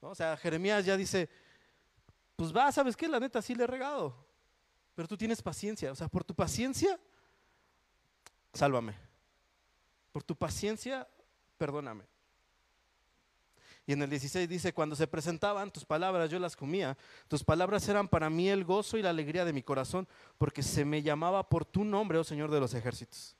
O 0.00 0.14
sea, 0.14 0.36
Jeremías 0.36 0.84
ya 0.84 0.96
dice, 0.96 1.28
pues 2.36 2.54
va, 2.54 2.70
¿sabes 2.72 2.96
qué? 2.96 3.08
La 3.08 3.20
neta 3.20 3.40
sí 3.40 3.54
le 3.54 3.64
he 3.64 3.66
regado, 3.66 4.14
pero 4.94 5.08
tú 5.08 5.16
tienes 5.16 5.42
paciencia. 5.42 5.92
O 5.92 5.94
sea, 5.94 6.08
por 6.08 6.24
tu 6.24 6.34
paciencia, 6.34 6.98
sálvame. 8.52 8.94
Por 10.12 10.22
tu 10.22 10.36
paciencia, 10.36 11.08
perdóname. 11.58 12.04
Y 13.86 13.92
en 13.92 14.02
el 14.02 14.08
16 14.08 14.48
dice, 14.48 14.72
cuando 14.72 14.96
se 14.96 15.06
presentaban 15.06 15.70
tus 15.70 15.84
palabras, 15.84 16.30
yo 16.30 16.38
las 16.38 16.56
comía. 16.56 16.96
Tus 17.28 17.44
palabras 17.44 17.86
eran 17.88 18.08
para 18.08 18.30
mí 18.30 18.48
el 18.48 18.64
gozo 18.64 18.96
y 18.96 19.02
la 19.02 19.10
alegría 19.10 19.44
de 19.44 19.52
mi 19.52 19.62
corazón, 19.62 20.08
porque 20.38 20.62
se 20.62 20.84
me 20.84 21.02
llamaba 21.02 21.48
por 21.48 21.66
tu 21.66 21.84
nombre, 21.84 22.18
oh 22.18 22.24
Señor 22.24 22.50
de 22.50 22.60
los 22.60 22.72
ejércitos. 22.72 23.36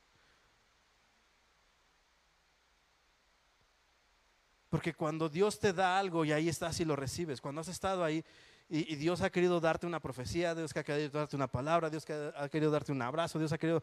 Porque 4.69 4.93
cuando 4.93 5.29
Dios 5.29 5.59
te 5.59 5.73
da 5.73 5.99
algo 5.99 6.25
y 6.25 6.33
ahí 6.33 6.49
estás 6.49 6.79
y 6.81 6.85
lo 6.85 6.97
recibes, 6.97 7.41
cuando 7.41 7.61
has 7.61 7.69
estado 7.69 8.05
ahí 8.05 8.25
y, 8.69 8.97
Dios 8.97 9.21
ha 9.21 9.31
querido 9.31 9.61
darte 9.61 9.87
una 9.87 10.01
profecía, 10.01 10.55
Dios 10.55 10.77
ha 10.77 10.83
querido 10.83 11.11
darte 11.11 11.37
una 11.37 11.47
palabra, 11.47 11.89
Dios 11.89 12.05
ha 12.37 12.49
querido 12.49 12.71
darte 12.71 12.93
un 12.93 13.01
abrazo, 13.01 13.39
Dios 13.39 13.53
ha 13.53 13.59
querido 13.59 13.83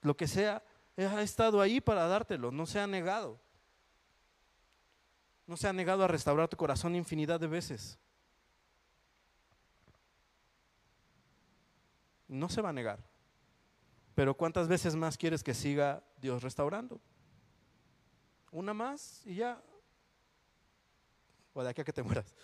lo 0.00 0.16
que 0.16 0.26
sea, 0.26 0.62
ha 0.96 1.22
estado 1.22 1.60
ahí 1.60 1.80
para 1.80 2.06
dártelo, 2.06 2.50
no 2.50 2.66
se 2.66 2.80
ha 2.80 2.86
negado. 2.86 3.38
No 5.46 5.56
se 5.56 5.68
ha 5.68 5.72
negado 5.72 6.04
a 6.04 6.08
restaurar 6.08 6.48
tu 6.48 6.56
corazón 6.56 6.94
infinidad 6.94 7.40
de 7.40 7.46
veces. 7.46 7.98
No 12.28 12.48
se 12.48 12.62
va 12.62 12.70
a 12.70 12.72
negar. 12.72 12.98
Pero 14.14 14.34
¿cuántas 14.34 14.68
veces 14.68 14.94
más 14.94 15.16
quieres 15.16 15.42
que 15.42 15.54
siga 15.54 16.02
Dios 16.18 16.42
restaurando? 16.42 17.00
Una 18.50 18.74
más 18.74 19.22
y 19.26 19.36
ya. 19.36 19.60
O 21.54 21.62
de 21.62 21.70
aquí 21.70 21.80
a 21.80 21.84
que 21.84 21.92
te 21.92 22.02
mueras. 22.02 22.34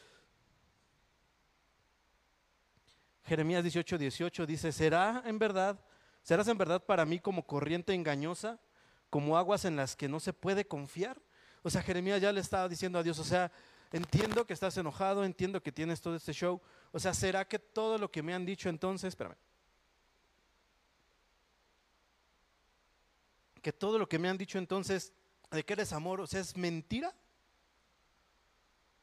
Jeremías 3.25 3.63
18, 3.63 3.99
18 3.99 4.47
dice, 4.47 4.73
¿será 4.73 5.23
en 5.27 5.39
verdad, 5.39 5.79
serás 6.23 6.49
en 6.49 6.57
verdad 6.57 6.83
para 6.83 7.05
mí 7.05 7.19
como 7.19 7.47
corriente 7.47 7.93
engañosa, 7.93 8.59
como 9.11 9.37
aguas 9.37 9.67
en 9.67 9.77
las 9.77 9.97
que 9.97 10.09
no 10.09 10.19
se 10.19 10.33
puede 10.33 10.67
confiar? 10.67 11.21
O 11.62 11.71
sea, 11.71 11.83
Jeremías 11.83 12.21
ya 12.21 12.33
le 12.33 12.40
estaba 12.40 12.68
diciendo 12.68 12.99
a 12.99 13.03
Dios, 13.03 13.18
o 13.18 13.25
sea, 13.25 13.51
entiendo 13.92 14.47
que 14.47 14.53
estás 14.53 14.77
enojado, 14.77 15.25
entiendo 15.25 15.62
que 15.62 15.73
tienes 15.73 16.01
todo 16.01 16.16
este 16.16 16.33
show. 16.33 16.61
O 16.92 16.99
sea, 16.99 17.14
¿será 17.14 17.47
que 17.47 17.59
todo 17.59 17.99
lo 17.99 18.11
que 18.11 18.23
me 18.23 18.35
han 18.35 18.44
dicho 18.44 18.68
entonces, 18.68 19.09
espérame, 19.09 19.37
que 23.62 23.73
todo 23.73 23.99
lo 23.99 24.09
que 24.09 24.18
me 24.18 24.29
han 24.29 24.38
dicho 24.38 24.59
entonces 24.59 25.12
de 25.51 25.64
que 25.64 25.73
eres 25.73 25.92
amor, 25.92 26.21
o 26.21 26.27
sea, 26.27 26.40
es 26.40 26.57
mentira? 26.57 27.14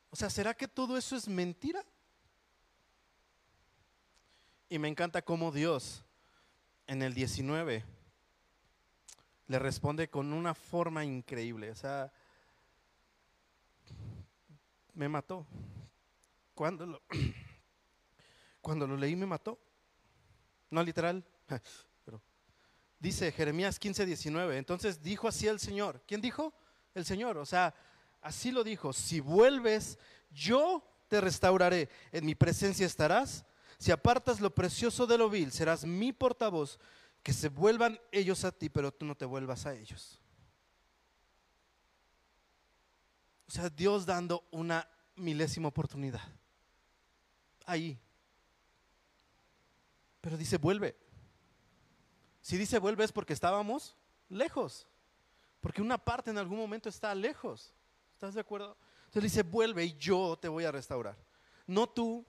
O 0.09 0.15
sea, 0.15 0.29
¿será 0.29 0.53
que 0.53 0.67
todo 0.67 0.97
eso 0.97 1.15
es 1.15 1.27
mentira? 1.27 1.85
Y 4.69 4.79
me 4.79 4.87
encanta 4.87 5.21
cómo 5.21 5.51
Dios 5.51 6.03
en 6.87 7.01
el 7.01 7.13
19 7.13 7.83
le 9.47 9.59
responde 9.59 10.09
con 10.09 10.33
una 10.33 10.55
forma 10.55 11.03
increíble. 11.05 11.71
O 11.71 11.75
sea, 11.75 12.11
me 14.95 15.07
mató. 15.07 15.45
Cuando 16.53 16.85
lo, 16.85 17.01
cuando 18.61 18.87
lo 18.87 18.97
leí 18.97 19.15
me 19.15 19.25
mató. 19.25 19.59
No 20.71 20.81
literal, 20.81 21.23
pero 22.03 22.21
dice 22.99 23.31
Jeremías 23.31 23.77
15, 23.77 24.05
19. 24.05 24.57
Entonces 24.57 25.01
dijo 25.01 25.27
así 25.27 25.47
el 25.47 25.59
Señor. 25.59 26.01
¿Quién 26.07 26.21
dijo? 26.21 26.53
El 26.93 27.05
Señor. 27.05 27.37
O 27.37 27.45
sea, 27.45 27.73
así 28.21 28.51
lo 28.51 28.63
dijo. 28.63 28.93
Si 28.93 29.19
vuelves, 29.19 29.99
yo 30.31 30.83
te 31.07 31.21
restauraré. 31.21 31.89
En 32.11 32.25
mi 32.25 32.35
presencia 32.35 32.85
estarás. 32.85 33.45
Si 33.77 33.91
apartas 33.91 34.39
lo 34.39 34.55
precioso 34.55 35.05
de 35.05 35.17
lo 35.17 35.29
vil, 35.29 35.51
serás 35.51 35.85
mi 35.85 36.13
portavoz. 36.13 36.79
Que 37.21 37.33
se 37.33 37.49
vuelvan 37.49 37.99
ellos 38.11 38.45
a 38.45 38.51
ti, 38.51 38.69
pero 38.69 38.93
tú 38.93 39.05
no 39.05 39.15
te 39.15 39.25
vuelvas 39.25 39.65
a 39.65 39.73
ellos. 39.73 40.21
O 43.47 43.51
sea, 43.51 43.69
Dios 43.69 44.05
dando 44.05 44.43
una 44.51 44.87
milésima 45.15 45.67
oportunidad. 45.67 46.21
Ahí. 47.65 47.99
Pero 50.21 50.37
dice, 50.37 50.57
vuelve. 50.57 50.97
Si 52.41 52.57
dice 52.57 52.79
vuelve 52.79 53.03
es 53.03 53.11
porque 53.11 53.33
estábamos 53.33 53.95
lejos. 54.29 54.87
Porque 55.61 55.81
una 55.81 55.97
parte 55.97 56.29
en 56.29 56.37
algún 56.37 56.57
momento 56.57 56.89
está 56.89 57.13
lejos. 57.15 57.73
¿Estás 58.13 58.33
de 58.33 58.41
acuerdo? 58.41 58.77
Entonces 59.05 59.31
dice, 59.31 59.43
vuelve 59.43 59.85
y 59.85 59.95
yo 59.97 60.37
te 60.39 60.47
voy 60.47 60.65
a 60.65 60.71
restaurar. 60.71 61.17
No 61.67 61.87
tú, 61.87 62.25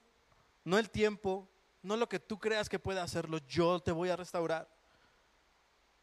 no 0.63 0.77
el 0.77 0.89
tiempo, 0.89 1.47
no 1.83 1.97
lo 1.97 2.09
que 2.09 2.19
tú 2.19 2.39
creas 2.39 2.69
que 2.69 2.79
pueda 2.79 3.03
hacerlo, 3.03 3.39
yo 3.47 3.79
te 3.79 3.91
voy 3.91 4.09
a 4.09 4.15
restaurar. 4.15 4.67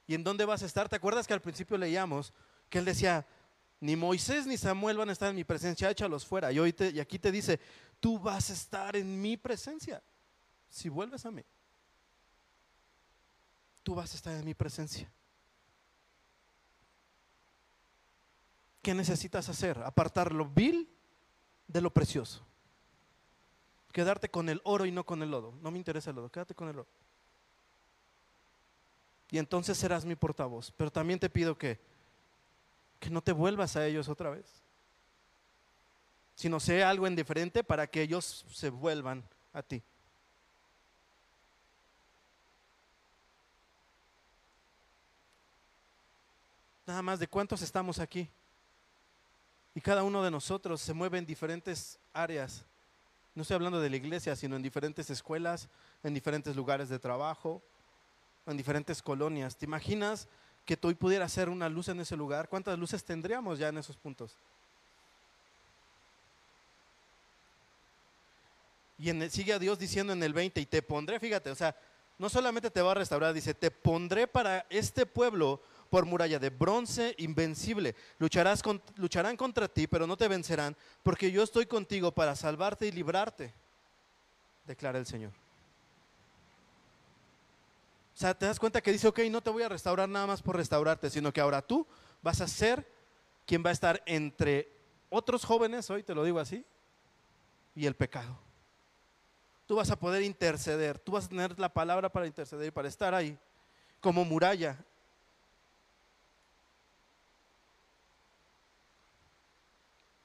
¿Y 0.06 0.14
en 0.14 0.24
dónde 0.24 0.44
vas 0.44 0.62
a 0.62 0.66
estar? 0.66 0.88
¿Te 0.88 0.96
acuerdas 0.96 1.26
que 1.26 1.34
al 1.34 1.40
principio 1.40 1.78
leíamos 1.78 2.32
que 2.68 2.78
él 2.78 2.84
decía, 2.84 3.26
ni 3.80 3.96
Moisés 3.96 4.46
ni 4.46 4.56
Samuel 4.56 4.96
van 4.96 5.08
a 5.08 5.12
estar 5.12 5.30
en 5.30 5.36
mi 5.36 5.44
presencia, 5.44 5.90
échalos 5.90 6.24
fuera. 6.24 6.50
Y, 6.52 6.58
hoy 6.58 6.74
y 6.92 7.00
aquí 7.00 7.18
te 7.18 7.30
dice, 7.30 7.60
tú 8.00 8.18
vas 8.18 8.50
a 8.50 8.52
estar 8.52 8.96
en 8.96 9.20
mi 9.20 9.36
presencia 9.36 10.02
si 10.70 10.88
vuelves 10.88 11.24
a 11.26 11.30
mí. 11.30 11.44
Tú 13.82 13.94
vas 13.94 14.12
a 14.12 14.16
estar 14.16 14.34
en 14.34 14.44
mi 14.44 14.54
presencia. 14.54 15.10
¿Qué 18.82 18.94
necesitas 18.94 19.48
hacer? 19.48 19.78
Apartar 19.78 20.32
lo 20.32 20.46
vil 20.46 20.88
de 21.66 21.80
lo 21.80 21.90
precioso. 21.90 22.44
Quedarte 23.92 24.28
con 24.28 24.48
el 24.48 24.60
oro 24.64 24.86
y 24.86 24.92
no 24.92 25.04
con 25.04 25.22
el 25.22 25.30
lodo. 25.30 25.54
No 25.62 25.70
me 25.70 25.78
interesa 25.78 26.10
el 26.10 26.16
lodo, 26.16 26.30
quédate 26.30 26.54
con 26.54 26.68
el 26.68 26.80
oro. 26.80 26.88
Y 29.30 29.38
entonces 29.38 29.78
serás 29.78 30.04
mi 30.04 30.16
portavoz. 30.16 30.72
Pero 30.76 30.90
también 30.90 31.18
te 31.18 31.30
pido 31.30 31.56
que, 31.56 31.80
que 33.04 33.10
no 33.10 33.22
te 33.22 33.32
vuelvas 33.32 33.76
a 33.76 33.86
ellos 33.86 34.08
otra 34.08 34.30
vez. 34.30 34.46
Sino 36.34 36.58
sea 36.58 36.88
algo 36.88 37.06
indiferente 37.06 37.62
para 37.62 37.86
que 37.86 38.02
ellos 38.02 38.44
se 38.50 38.70
vuelvan 38.70 39.22
a 39.52 39.62
ti. 39.62 39.82
Nada 46.86 47.02
más 47.02 47.18
de 47.18 47.28
cuántos 47.28 47.62
estamos 47.62 47.98
aquí. 47.98 48.28
Y 49.74 49.80
cada 49.80 50.02
uno 50.02 50.22
de 50.22 50.30
nosotros 50.30 50.80
se 50.80 50.94
mueve 50.94 51.18
en 51.18 51.26
diferentes 51.26 51.98
áreas. 52.12 52.64
No 53.34 53.42
estoy 53.42 53.56
hablando 53.56 53.80
de 53.80 53.90
la 53.90 53.96
iglesia, 53.96 54.34
sino 54.36 54.56
en 54.56 54.62
diferentes 54.62 55.10
escuelas, 55.10 55.68
en 56.02 56.14
diferentes 56.14 56.56
lugares 56.56 56.88
de 56.88 56.98
trabajo, 56.98 57.62
en 58.46 58.56
diferentes 58.56 59.02
colonias. 59.02 59.56
¿Te 59.56 59.66
imaginas 59.66 60.28
que 60.64 60.76
tú 60.76 60.94
pudieras 60.96 61.32
ser 61.32 61.48
una 61.48 61.68
luz 61.68 61.88
en 61.88 62.00
ese 62.00 62.16
lugar? 62.16 62.48
¿Cuántas 62.48 62.78
luces 62.78 63.04
tendríamos 63.04 63.58
ya 63.58 63.68
en 63.68 63.78
esos 63.78 63.96
puntos? 63.96 64.36
Y 68.98 69.10
en 69.10 69.30
sigue 69.30 69.52
a 69.52 69.58
Dios 69.58 69.78
diciendo 69.78 70.12
en 70.12 70.22
el 70.22 70.32
20, 70.32 70.60
y 70.60 70.66
te 70.66 70.80
pondré, 70.80 71.18
fíjate, 71.18 71.50
o 71.50 71.54
sea, 71.54 71.76
no 72.18 72.28
solamente 72.28 72.70
te 72.70 72.80
va 72.80 72.92
a 72.92 72.94
restaurar, 72.94 73.34
dice, 73.34 73.54
te 73.54 73.70
pondré 73.70 74.26
para 74.26 74.66
este 74.70 75.04
pueblo 75.04 75.60
por 75.90 76.06
muralla 76.06 76.38
de 76.38 76.50
bronce 76.50 77.14
invencible. 77.18 77.94
Lucharás 78.18 78.62
lucharán 78.96 79.36
contra 79.36 79.68
ti, 79.68 79.86
pero 79.86 80.06
no 80.06 80.16
te 80.16 80.28
vencerán, 80.28 80.76
porque 81.02 81.30
yo 81.30 81.42
estoy 81.42 81.66
contigo 81.66 82.12
para 82.12 82.36
salvarte 82.36 82.86
y 82.86 82.92
librarte, 82.92 83.52
declara 84.64 84.98
el 84.98 85.06
Señor. 85.06 85.43
O 88.14 88.16
sea, 88.16 88.32
te 88.32 88.46
das 88.46 88.60
cuenta 88.60 88.80
que 88.80 88.92
dice, 88.92 89.08
ok, 89.08 89.20
no 89.30 89.40
te 89.40 89.50
voy 89.50 89.64
a 89.64 89.68
restaurar 89.68 90.08
nada 90.08 90.26
más 90.26 90.40
por 90.40 90.56
restaurarte, 90.56 91.10
sino 91.10 91.32
que 91.32 91.40
ahora 91.40 91.62
tú 91.62 91.86
vas 92.22 92.40
a 92.40 92.46
ser 92.46 92.86
quien 93.44 93.64
va 93.64 93.70
a 93.70 93.72
estar 93.72 94.02
entre 94.06 94.70
otros 95.10 95.44
jóvenes, 95.44 95.90
hoy 95.90 96.02
te 96.02 96.14
lo 96.14 96.24
digo 96.24 96.38
así, 96.38 96.64
y 97.74 97.86
el 97.86 97.96
pecado. 97.96 98.38
Tú 99.66 99.76
vas 99.76 99.90
a 99.90 99.98
poder 99.98 100.22
interceder, 100.22 100.98
tú 100.98 101.12
vas 101.12 101.26
a 101.26 101.28
tener 101.28 101.58
la 101.58 101.72
palabra 101.72 102.08
para 102.08 102.26
interceder 102.26 102.68
y 102.68 102.70
para 102.70 102.88
estar 102.88 103.14
ahí 103.14 103.36
como 104.00 104.24
muralla 104.24 104.78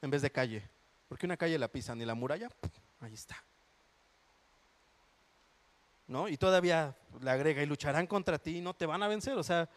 en 0.02 0.10
vez 0.10 0.22
de 0.22 0.32
calle. 0.32 0.70
Porque 1.08 1.26
una 1.26 1.38
calle 1.38 1.58
la 1.58 1.70
pisan 1.70 2.00
y 2.02 2.06
la 2.06 2.14
muralla, 2.14 2.50
ahí 3.00 3.14
está. 3.14 3.36
¿No? 6.10 6.28
Y 6.28 6.38
todavía 6.38 6.98
le 7.22 7.30
agrega, 7.30 7.62
y 7.62 7.68
lucharán 7.68 8.08
contra 8.08 8.40
ti 8.40 8.58
y 8.58 8.62
no 8.62 8.74
te 8.74 8.88
van 8.88 9.04
a 9.04 9.08
vencer. 9.08 9.38
O 9.38 9.44
sea, 9.44 9.70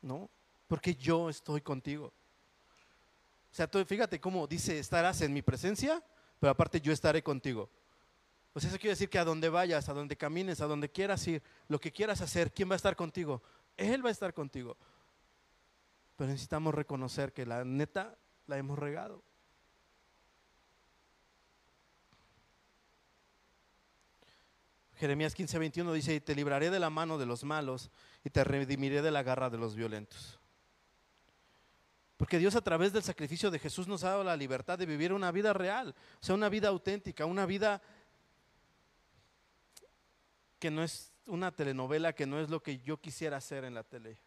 ¿no? 0.00 0.30
Porque 0.66 0.94
yo 0.94 1.28
estoy 1.28 1.60
contigo. 1.60 2.06
O 2.06 3.54
sea, 3.54 3.66
tú, 3.66 3.84
fíjate 3.84 4.18
cómo 4.18 4.46
dice, 4.46 4.78
estarás 4.78 5.20
en 5.20 5.34
mi 5.34 5.42
presencia, 5.42 6.02
pero 6.40 6.50
aparte 6.50 6.80
yo 6.80 6.94
estaré 6.94 7.22
contigo. 7.22 7.68
O 8.54 8.60
sea, 8.60 8.70
eso 8.70 8.78
quiere 8.78 8.92
decir 8.92 9.10
que 9.10 9.18
a 9.18 9.24
donde 9.26 9.50
vayas, 9.50 9.90
a 9.90 9.92
donde 9.92 10.16
camines, 10.16 10.62
a 10.62 10.66
donde 10.66 10.90
quieras 10.90 11.26
ir, 11.26 11.42
lo 11.68 11.78
que 11.78 11.92
quieras 11.92 12.22
hacer, 12.22 12.52
¿quién 12.52 12.70
va 12.70 12.74
a 12.74 12.76
estar 12.76 12.96
contigo? 12.96 13.42
Él 13.76 14.02
va 14.02 14.08
a 14.08 14.12
estar 14.12 14.32
contigo. 14.32 14.78
Pero 16.16 16.30
necesitamos 16.30 16.74
reconocer 16.74 17.34
que 17.34 17.44
la 17.44 17.64
neta 17.64 18.16
la 18.46 18.56
hemos 18.56 18.78
regado. 18.78 19.22
Jeremías 25.02 25.34
15, 25.34 25.58
21 25.58 25.92
dice, 25.94 26.14
y 26.14 26.20
te 26.20 26.32
libraré 26.32 26.70
de 26.70 26.78
la 26.78 26.88
mano 26.88 27.18
de 27.18 27.26
los 27.26 27.42
malos 27.42 27.90
y 28.22 28.30
te 28.30 28.44
redimiré 28.44 29.02
de 29.02 29.10
la 29.10 29.24
garra 29.24 29.50
de 29.50 29.58
los 29.58 29.74
violentos. 29.74 30.38
Porque 32.16 32.38
Dios 32.38 32.54
a 32.54 32.60
través 32.60 32.92
del 32.92 33.02
sacrificio 33.02 33.50
de 33.50 33.58
Jesús 33.58 33.88
nos 33.88 34.04
ha 34.04 34.10
dado 34.10 34.22
la 34.22 34.36
libertad 34.36 34.78
de 34.78 34.86
vivir 34.86 35.12
una 35.12 35.32
vida 35.32 35.52
real, 35.52 35.92
o 36.20 36.24
sea, 36.24 36.36
una 36.36 36.48
vida 36.48 36.68
auténtica, 36.68 37.26
una 37.26 37.46
vida 37.46 37.82
que 40.60 40.70
no 40.70 40.84
es 40.84 41.12
una 41.26 41.50
telenovela, 41.50 42.12
que 42.12 42.26
no 42.26 42.38
es 42.38 42.48
lo 42.48 42.62
que 42.62 42.78
yo 42.78 43.00
quisiera 43.00 43.38
hacer 43.38 43.64
en 43.64 43.74
la 43.74 43.82
tele 43.82 44.20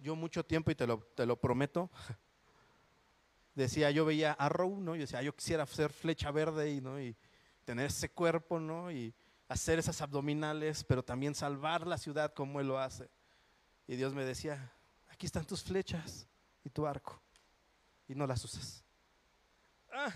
yo 0.00 0.16
mucho 0.16 0.44
tiempo, 0.44 0.72
y 0.72 0.74
te 0.74 0.88
lo, 0.88 0.98
te 1.14 1.24
lo 1.24 1.36
prometo, 1.36 1.88
decía, 3.54 3.92
yo 3.92 4.04
veía 4.04 4.32
Arrow, 4.32 4.80
¿no? 4.80 4.96
Yo 4.96 5.02
decía, 5.02 5.22
yo 5.22 5.36
quisiera 5.36 5.64
ser 5.66 5.92
flecha 5.92 6.32
verde 6.32 6.72
y, 6.72 6.80
¿no? 6.80 6.98
Tener 7.64 7.86
ese 7.86 8.10
cuerpo, 8.10 8.60
¿no? 8.60 8.90
Y 8.90 9.14
hacer 9.48 9.78
esas 9.78 10.00
abdominales, 10.00 10.84
pero 10.84 11.02
también 11.02 11.34
salvar 11.34 11.86
la 11.86 11.98
ciudad 11.98 12.32
como 12.32 12.60
Él 12.60 12.68
lo 12.68 12.78
hace. 12.78 13.10
Y 13.86 13.96
Dios 13.96 14.14
me 14.14 14.24
decía, 14.24 14.72
aquí 15.08 15.26
están 15.26 15.44
tus 15.44 15.62
flechas 15.62 16.26
y 16.64 16.70
tu 16.70 16.86
arco, 16.86 17.20
y 18.08 18.14
no 18.14 18.26
las 18.26 18.44
usas. 18.44 18.84
Ah. 19.92 20.12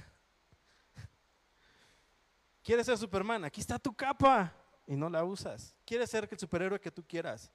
¿Quieres 2.63 2.87
ser 2.87 2.99
Superman? 2.99 3.45
Aquí 3.45 3.61
está 3.61 3.79
tu 3.79 3.95
capa 3.95 4.53
y 4.87 4.97
no 4.97 5.09
la 5.09 5.25
usas. 5.25 5.77
¿Quieres 5.85 6.11
ser 6.11 6.29
el 6.31 6.39
superhéroe 6.39 6.81
que 6.81 6.91
tú 6.91 7.05
quieras? 7.07 7.53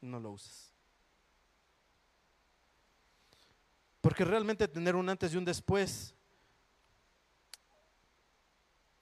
no 0.00 0.20
lo 0.20 0.30
uses. 0.30 0.72
Porque 4.00 4.24
realmente 4.24 4.68
tener 4.68 4.96
un 4.96 5.08
antes 5.08 5.32
y 5.32 5.36
un 5.36 5.44
después 5.44 6.14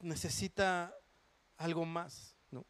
necesita 0.00 0.94
algo 1.58 1.84
más, 1.84 2.34
¿no? 2.50 2.64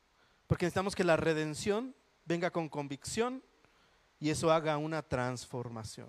Porque 0.47 0.67
necesitamos 0.67 0.95
que 0.95 1.05
la 1.05 1.17
redención 1.17 1.95
venga 2.25 2.51
con 2.51 2.69
convicción 2.69 3.43
y 4.21 4.31
eso 4.31 4.51
haga 4.51 4.77
una 4.77 5.03
transformación. 5.03 6.09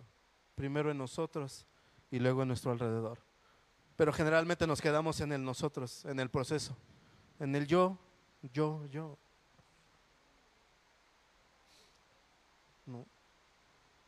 Primero 0.55 0.91
en 0.91 0.97
nosotros 0.97 1.65
y 2.11 2.19
luego 2.19 2.41
en 2.41 2.49
nuestro 2.49 2.71
alrededor. 2.71 3.19
Pero 3.95 4.13
generalmente 4.13 4.67
nos 4.67 4.81
quedamos 4.81 5.19
en 5.21 5.31
el 5.31 5.43
nosotros, 5.43 6.05
en 6.05 6.19
el 6.19 6.29
proceso, 6.29 6.75
en 7.39 7.55
el 7.55 7.67
yo, 7.67 7.97
yo, 8.53 8.85
yo. 8.87 9.17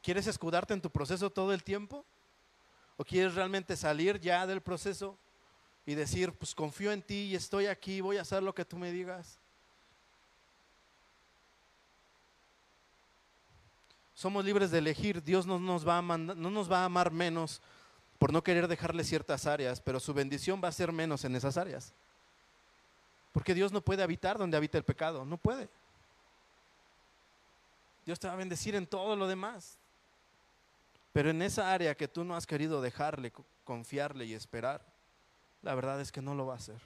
¿Quieres 0.01 0.27
escudarte 0.27 0.73
en 0.73 0.81
tu 0.81 0.89
proceso 0.89 1.29
todo 1.29 1.53
el 1.53 1.63
tiempo? 1.63 2.05
¿O 2.97 3.03
quieres 3.03 3.35
realmente 3.35 3.75
salir 3.75 4.19
ya 4.19 4.47
del 4.47 4.61
proceso 4.61 5.17
y 5.89 5.95
decir, 5.95 6.31
pues 6.33 6.53
confío 6.53 6.91
en 6.91 7.01
ti 7.01 7.15
y 7.15 7.35
estoy 7.35 7.65
aquí, 7.65 7.99
voy 7.99 8.17
a 8.17 8.21
hacer 8.21 8.43
lo 8.43 8.53
que 8.53 8.63
tú 8.63 8.77
me 8.77 8.91
digas? 8.91 9.39
Somos 14.13 14.45
libres 14.45 14.69
de 14.69 14.77
elegir, 14.77 15.23
Dios 15.23 15.47
no 15.47 15.57
nos 15.57 15.87
va 15.87 15.97
a, 15.97 16.01
no 16.03 16.51
nos 16.51 16.71
va 16.71 16.81
a 16.81 16.85
amar 16.85 17.09
menos 17.09 17.59
por 18.19 18.31
no 18.31 18.43
querer 18.43 18.67
dejarle 18.67 19.03
ciertas 19.03 19.47
áreas, 19.47 19.81
pero 19.81 19.99
su 19.99 20.13
bendición 20.13 20.61
va 20.63 20.67
a 20.67 20.73
ser 20.73 20.91
menos 20.91 21.25
en 21.25 21.35
esas 21.35 21.57
áreas. 21.57 21.91
Porque 23.31 23.55
Dios 23.55 23.71
no 23.71 23.81
puede 23.81 24.03
habitar 24.03 24.37
donde 24.37 24.57
habita 24.57 24.77
el 24.77 24.83
pecado, 24.83 25.25
no 25.25 25.37
puede. 25.37 25.69
Dios 28.05 28.19
te 28.19 28.27
va 28.27 28.33
a 28.33 28.37
bendecir 28.37 28.75
en 28.75 28.85
todo 28.85 29.15
lo 29.15 29.27
demás. 29.27 29.79
Pero 31.13 31.31
en 31.31 31.41
esa 31.41 31.73
área 31.73 31.95
que 31.95 32.07
tú 32.07 32.23
no 32.23 32.35
has 32.35 32.45
querido 32.45 32.79
dejarle, 32.79 33.33
confiarle 33.63 34.25
y 34.25 34.35
esperar, 34.35 34.88
la 35.61 35.75
verdad 35.75 35.99
es 36.01 36.11
que 36.11 36.21
no 36.21 36.35
lo 36.35 36.45
va 36.45 36.53
a 36.53 36.57
hacer. 36.57 36.81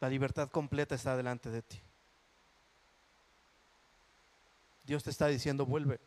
La 0.00 0.08
libertad 0.08 0.50
completa 0.50 0.94
está 0.94 1.16
delante 1.16 1.50
de 1.50 1.62
ti. 1.62 1.80
Dios 4.84 5.02
te 5.02 5.10
está 5.10 5.28
diciendo, 5.28 5.64
vuelve. 5.64 5.98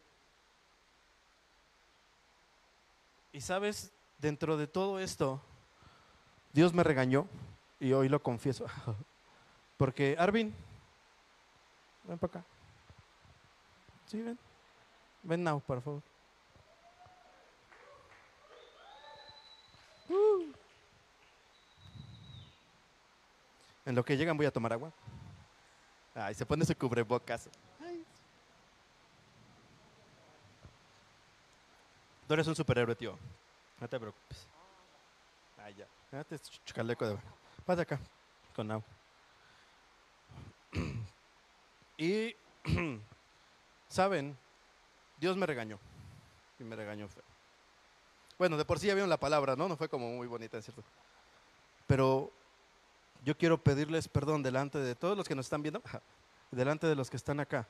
Y 3.32 3.42
sabes, 3.42 3.92
dentro 4.20 4.56
de 4.58 4.68
todo 4.68 5.00
esto, 5.00 5.42
Dios 6.54 6.74
me 6.74 6.84
regañó 6.84 7.28
y 7.80 7.94
hoy 7.94 8.08
lo 8.08 8.22
confieso. 8.22 8.68
Porque, 9.78 10.16
Arvin, 10.20 10.54
ven 12.04 12.20
para 12.20 12.40
acá. 12.40 12.46
Sí, 14.06 14.22
ven. 14.22 14.38
Ven 15.24 15.44
now, 15.44 15.60
por 15.60 15.82
favor. 15.82 16.17
En 23.88 23.96
lo 23.96 24.04
que 24.04 24.18
llegan 24.18 24.36
voy 24.36 24.46
a 24.46 24.52
tomar 24.52 24.74
agua. 24.74 24.92
Ay, 26.14 26.36
se 26.36 26.46
pone 26.46 26.66
su 26.66 26.76
cubrebocas. 26.76 27.50
Ay. 27.80 28.06
Tú 32.28 32.34
eres 32.34 32.46
un 32.48 32.56
superhéroe, 32.56 32.98
tío. 32.98 33.18
No 33.80 33.88
te 33.88 33.98
preocupes. 33.98 34.46
Ay, 35.58 35.74
ya. 35.76 35.88
Date 36.12 36.38
chaleco 36.66 37.08
de... 37.08 37.18
Pasa 37.66 37.84
acá, 37.84 37.98
con 38.54 38.70
agua. 38.70 38.88
Y, 41.98 42.36
¿saben? 43.88 44.38
Dios 45.18 45.38
me 45.38 45.46
regañó. 45.46 45.80
Y 46.60 46.64
me 46.66 46.76
regañó 46.76 47.08
feo. 47.08 47.24
Bueno, 48.38 48.58
de 48.58 48.66
por 48.66 48.80
sí 48.80 48.88
ya 48.88 48.94
vieron 48.94 49.10
la 49.10 49.18
palabra, 49.18 49.56
¿no? 49.56 49.70
No 49.70 49.78
fue 49.78 49.90
como 49.90 50.12
muy 50.12 50.28
bonita, 50.28 50.62
¿cierto? 50.62 50.84
Pero 51.88 52.32
yo 53.28 53.38
quiero 53.38 53.62
pedirles 53.62 54.08
perdón 54.08 54.42
delante 54.42 54.78
de 54.80 54.96
todos 54.96 55.18
los 55.18 55.28
que 55.28 55.36
nos 55.36 55.48
están 55.48 55.62
viendo, 55.62 55.84
delante 56.50 56.88
de 56.88 56.96
los 56.96 57.10
que 57.10 57.18
están 57.18 57.42
acá. 57.42 57.68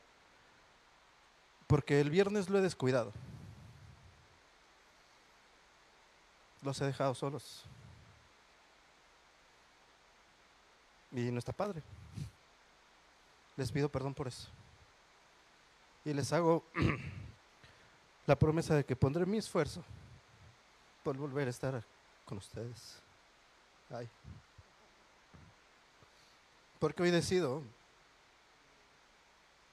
Porque 1.65 1.99
el 1.99 2.11
viernes 2.11 2.47
lo 2.47 2.59
he 2.59 2.61
descuidado. 2.61 3.11
Los 6.61 6.79
he 6.79 6.85
dejado 6.85 7.15
solos. 7.15 7.65
Y 11.11 11.31
no 11.31 11.39
está 11.39 11.53
padre. 11.53 11.81
Les 13.55 13.71
pido 13.71 13.89
perdón 13.89 14.13
por 14.13 14.27
eso. 14.27 14.49
Y 16.05 16.13
les 16.13 16.31
hago 16.33 16.63
la 18.27 18.37
promesa 18.37 18.75
de 18.75 18.85
que 18.85 18.95
pondré 18.95 19.25
mi 19.25 19.39
esfuerzo 19.39 19.83
por 21.01 21.17
volver 21.17 21.47
a 21.47 21.49
estar 21.49 21.83
con 22.25 22.37
ustedes. 22.37 23.01
Ay. 23.89 24.07
Porque 26.79 27.03
hoy 27.03 27.11
decido 27.11 27.63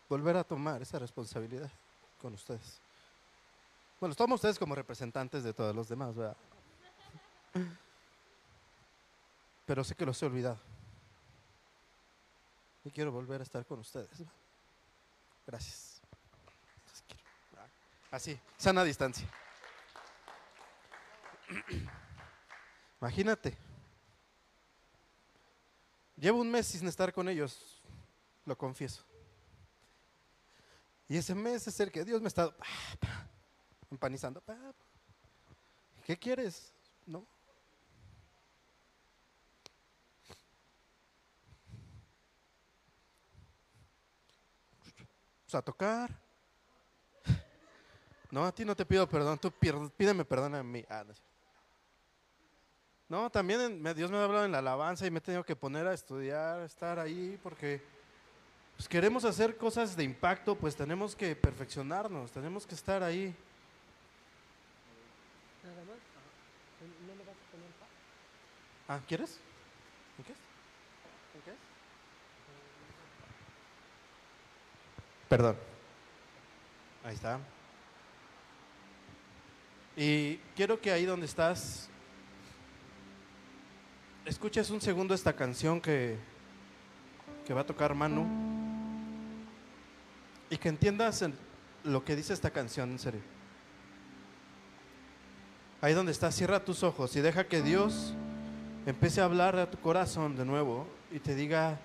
volver 0.09 0.37
a 0.37 0.45
tomar 0.45 0.83
esa 0.83 0.99
responsabilidad 0.99 1.71
con 2.21 2.35
ustedes. 2.35 2.81
Bueno, 4.01 4.15
tomo 4.15 4.35
ustedes 4.35 4.59
como 4.59 4.75
representantes 4.75 5.45
de 5.45 5.53
todos 5.53 5.75
los 5.75 5.89
demás, 5.89 6.15
¿verdad? 6.15 6.37
Pero 9.67 9.85
sé 9.85 9.95
que 9.95 10.05
los 10.05 10.23
he 10.23 10.27
olvidado 10.27 10.59
y 12.85 12.91
quiero 12.91 13.11
volver 13.11 13.41
a 13.41 13.45
estar 13.45 13.65
con 13.65 13.81
ustedes. 13.81 14.23
Gracias. 15.47 16.03
Así, 18.11 18.39
sana 18.57 18.85
distancia. 18.85 19.29
Imagínate. 23.01 23.64
Llevo 26.17 26.41
un 26.41 26.51
mes 26.51 26.67
sin 26.67 26.87
estar 26.87 27.13
con 27.13 27.29
ellos, 27.29 27.83
lo 28.45 28.57
confieso. 28.57 29.05
Y 31.09 31.17
ese 31.17 31.35
mes 31.35 31.67
es 31.67 31.79
el 31.81 31.91
que 31.91 32.05
Dios 32.05 32.21
me 32.21 32.27
ha 32.27 32.29
estado 32.29 32.55
empanizando. 33.91 34.43
¿Qué 36.05 36.17
quieres? 36.17 36.73
¿No? 37.07 37.27
a 45.55 45.63
tocar. 45.63 46.11
No, 48.31 48.45
a 48.45 48.53
ti 48.53 48.65
no 48.65 48.75
te 48.75 48.85
pido 48.85 49.09
perdón, 49.09 49.39
tú 49.39 49.53
pídeme 49.53 50.25
perdón 50.25 50.57
a 50.57 50.63
mí. 50.63 50.85
Ah, 50.89 51.05
no, 51.07 51.15
también 53.31 53.83
Dios 53.95 54.11
me 54.11 54.17
ha 54.17 54.25
hablado 54.25 54.45
en 54.45 54.53
la 54.53 54.59
alabanza 54.59 55.07
y 55.07 55.11
me 55.11 55.19
he 55.19 55.21
tenido 55.21 55.45
que 55.45 55.55
poner 55.55 55.87
a 55.87 55.95
estudiar, 55.95 56.61
estar 56.63 56.99
ahí, 56.99 57.39
porque 57.43 57.83
pues, 58.77 58.89
queremos 58.89 59.25
hacer 59.25 59.57
cosas 59.57 59.97
de 59.97 60.05
impacto, 60.05 60.55
pues 60.55 60.75
tenemos 60.75 61.15
que 61.15 61.37
perfeccionarnos, 61.37 62.31
tenemos 62.33 62.67
que 62.67 62.75
estar 62.75 63.03
ahí. 63.03 63.35
Ah, 68.89 69.01
¿quieres? 69.09 69.39
¿En 70.19 70.25
qué? 70.25 70.33
¿En 70.33 71.43
qué? 71.45 71.53
Perdón. 75.29 75.57
Ahí 77.05 77.15
está. 77.15 77.39
Y 79.97 80.37
quiero 80.57 80.81
que 80.81 80.91
ahí 80.91 81.05
donde 81.05 81.27
estás, 81.27 81.89
escuches 84.25 84.71
un 84.71 84.81
segundo 84.81 85.15
esta 85.15 85.33
canción 85.33 85.81
que, 85.81 86.17
que 87.47 87.55
va 87.55 87.63
a 87.63 87.67
tocar 87.67 87.95
Manu 87.95 88.27
y 90.51 90.57
que 90.57 90.69
entiendas 90.69 91.25
lo 91.83 92.05
que 92.05 92.17
dice 92.17 92.33
esta 92.33 92.51
canción 92.51 92.91
en 92.91 92.99
serio. 92.99 93.21
Ahí 95.81 95.93
donde 95.93 96.13
estás, 96.13 96.35
cierra 96.35 96.65
tus 96.65 96.83
ojos 96.83 97.15
y 97.17 97.21
deja 97.21 97.45
que 97.45 97.63
Dios 97.63 98.15
empiece 98.87 99.21
a 99.21 99.25
hablar 99.25 99.57
a 99.57 99.71
tu 99.71 99.79
corazón 99.79 100.37
de 100.37 100.45
nuevo 100.45 100.87
y 101.11 101.19
te 101.19 101.35
diga, 101.35 101.79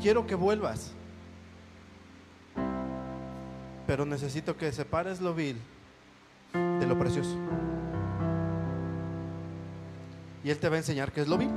quiero 0.00 0.26
que 0.26 0.34
vuelvas. 0.34 0.94
pero 3.90 4.06
necesito 4.06 4.56
que 4.56 4.70
separes 4.70 5.20
lo 5.20 5.34
vil 5.34 5.56
de 6.52 6.86
lo 6.86 6.96
precioso. 6.96 7.36
Y 10.42 10.50
Él 10.50 10.58
te 10.58 10.68
va 10.68 10.76
a 10.76 10.78
enseñar 10.78 11.12
qué 11.12 11.20
es 11.20 11.28
lo 11.28 11.36
vil 11.36 11.50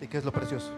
y 0.00 0.06
qué 0.06 0.18
es 0.18 0.24
lo 0.24 0.32
precioso. 0.32 0.72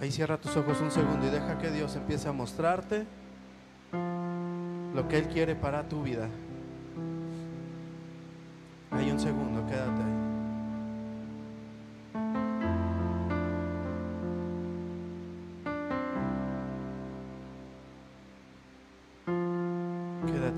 Ahí 0.00 0.10
cierra 0.10 0.36
tus 0.36 0.56
ojos 0.56 0.80
un 0.80 0.90
segundo 0.90 1.26
y 1.26 1.30
deja 1.30 1.58
que 1.58 1.70
Dios 1.70 1.94
empiece 1.94 2.28
a 2.28 2.32
mostrarte 2.32 3.06
lo 3.92 5.08
que 5.08 5.18
Él 5.18 5.28
quiere 5.28 5.54
para 5.54 5.88
tu 5.88 6.02
vida. 6.02 6.28
Hay 8.90 9.10
un 9.10 9.20
segundo, 9.20 9.64
quédate 9.66 10.01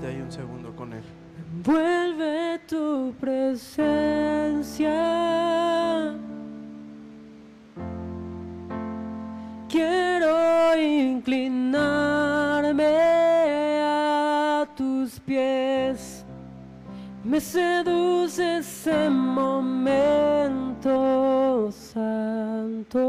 ahí. 0.05 0.23
Vuelve 1.63 2.59
tu 2.67 3.13
presencia. 3.19 4.91
Quiero 9.69 10.75
inclinarme 10.79 12.85
a 13.81 14.67
tus 14.75 15.19
pies. 15.19 16.23
Me 17.23 17.39
seduce 17.41 18.57
ese 18.57 19.09
momento 19.09 20.91
santo. 21.71 22.99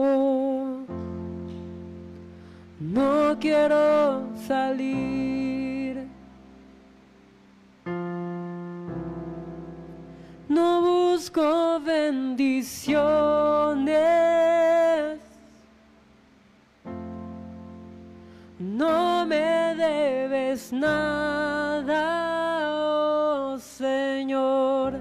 No 2.80 3.36
quiero 3.38 4.22
salir. 4.46 5.25
No 18.58 19.24
me 19.24 19.74
debes 19.74 20.70
nada, 20.70 21.88
oh 22.68 23.56
Señor, 23.58 25.00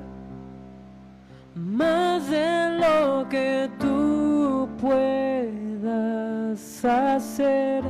más 1.55 2.29
de 2.29 2.79
lo 2.79 3.27
que 3.27 3.69
tú 3.79 4.69
puedas 4.79 6.86
hacer. 6.86 7.83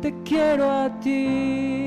Te 0.00 0.12
quiero 0.24 0.68
a 0.68 0.90
ti. 1.00 1.81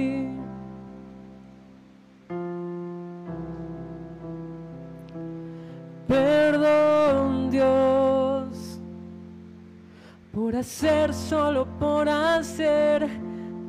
Por 10.55 10.61
hacer, 10.61 11.13
solo 11.13 11.67
por 11.79 12.07
hacer. 12.07 13.09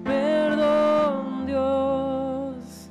Perdón, 0.05 1.47
Dios, 1.47 2.91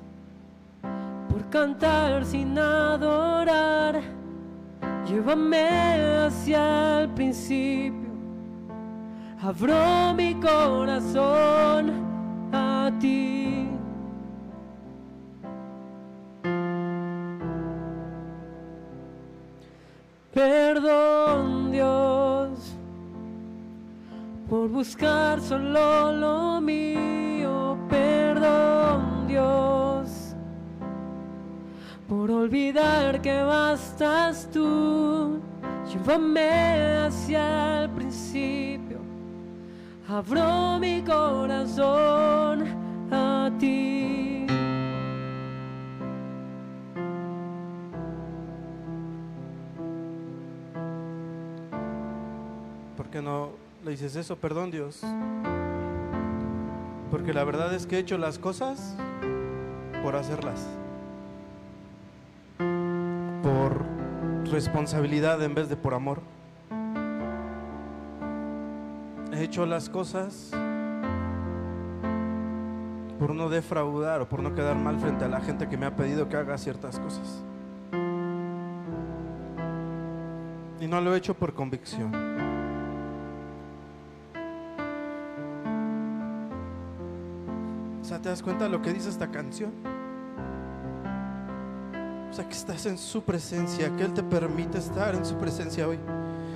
por 1.30 1.50
cantar 1.50 2.26
sin 2.26 2.60
adorar. 2.60 4.02
Llévame 5.08 5.70
hacia 6.26 7.04
el 7.04 7.10
principio. 7.12 8.10
Abro 9.42 10.14
mi 10.14 10.34
corazón 10.42 11.94
a 12.52 12.92
ti. 13.00 13.55
Buscar 24.86 25.42
solo 25.42 26.12
lo 26.12 26.62
mío. 26.62 27.78
Perdón 27.90 29.28
Dios 29.28 30.36
por 32.08 32.30
olvidar 32.30 33.20
que 33.22 33.42
bastas 33.42 34.48
tú. 34.52 35.42
Llévame 35.90 36.98
hacia 37.06 37.84
el 37.84 37.90
principio. 37.92 39.00
Abro 40.08 40.78
mi 40.80 41.02
corazón 41.02 42.66
a 43.12 43.50
ti. 43.60 44.46
¿Por 52.96 53.10
qué 53.10 53.22
no 53.22 53.65
le 53.86 53.92
dices 53.92 54.16
eso? 54.16 54.36
Perdón 54.36 54.72
Dios. 54.72 55.02
Porque 57.12 57.34
la 57.34 57.44
verdad 57.44 57.72
es 57.76 57.86
que 57.86 57.98
he 57.98 58.00
hecho 58.00 58.18
las 58.18 58.40
cosas 58.40 58.98
por 60.02 60.16
hacerlas. 60.16 60.66
Por 63.44 63.86
responsabilidad 64.52 65.42
en 65.44 65.54
vez 65.54 65.70
de 65.70 65.78
por 65.78 65.94
amor. 65.94 66.22
He 69.32 69.44
hecho 69.44 69.68
las 69.68 69.88
cosas 69.88 70.50
por 73.20 73.36
no 73.36 73.50
defraudar 73.50 74.22
o 74.22 74.28
por 74.28 74.42
no 74.42 74.56
quedar 74.56 74.78
mal 74.78 75.00
frente 75.00 75.26
a 75.26 75.28
la 75.28 75.42
gente 75.42 75.70
que 75.70 75.78
me 75.78 75.86
ha 75.86 75.96
pedido 75.96 76.28
que 76.28 76.38
haga 76.38 76.58
ciertas 76.58 77.00
cosas. 77.00 77.44
Y 80.80 80.88
no 80.88 81.02
lo 81.02 81.14
he 81.14 81.18
hecho 81.20 81.36
por 81.36 81.54
convicción. 81.54 82.45
¿Te 88.26 88.30
das 88.30 88.42
cuenta 88.42 88.64
de 88.64 88.72
lo 88.72 88.82
que 88.82 88.92
dice 88.92 89.08
esta 89.08 89.30
canción? 89.30 89.72
O 92.28 92.34
sea, 92.34 92.44
que 92.48 92.56
estás 92.56 92.88
en 92.88 92.98
su 92.98 93.22
presencia, 93.22 93.96
que 93.96 94.04
Él 94.04 94.16
te 94.16 94.24
permite 94.24 94.80
estar 94.80 95.14
en 95.14 95.24
su 95.24 95.36
presencia 95.36 95.88
hoy. 95.88 96.00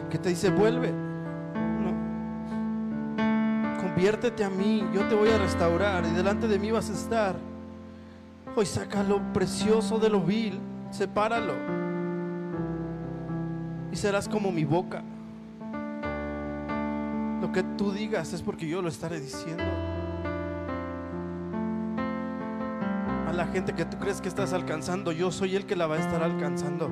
Que 0.09 0.17
te 0.17 0.29
dice, 0.29 0.49
vuelve. 0.49 0.91
No. 0.91 1.93
Conviértete 3.79 4.43
a 4.43 4.49
mí, 4.49 4.83
yo 4.95 5.07
te 5.07 5.13
voy 5.13 5.29
a 5.29 5.37
restaurar 5.37 6.03
y 6.07 6.09
delante 6.09 6.47
de 6.47 6.57
mí 6.57 6.71
vas 6.71 6.89
a 6.89 6.93
estar. 6.93 7.35
Hoy 8.55 8.65
saca 8.65 9.03
lo 9.03 9.21
precioso 9.31 9.99
de 9.99 10.09
lo 10.09 10.21
vil, 10.21 10.59
sepáralo. 10.89 11.53
Y 13.91 13.95
serás 13.95 14.27
como 14.27 14.51
mi 14.51 14.65
boca. 14.65 15.03
Lo 17.39 17.51
que 17.51 17.61
tú 17.77 17.91
digas 17.91 18.33
es 18.33 18.41
porque 18.41 18.67
yo 18.67 18.81
lo 18.81 18.89
estaré 18.89 19.21
diciendo. 19.21 19.78
La 23.39 23.47
gente 23.47 23.73
que 23.73 23.85
tú 23.85 23.97
crees 23.97 24.19
que 24.19 24.27
estás 24.27 24.51
alcanzando, 24.51 25.13
yo 25.13 25.31
soy 25.31 25.55
el 25.55 25.65
que 25.65 25.77
la 25.77 25.87
va 25.87 25.95
a 25.95 25.99
estar 25.99 26.21
alcanzando. 26.21 26.89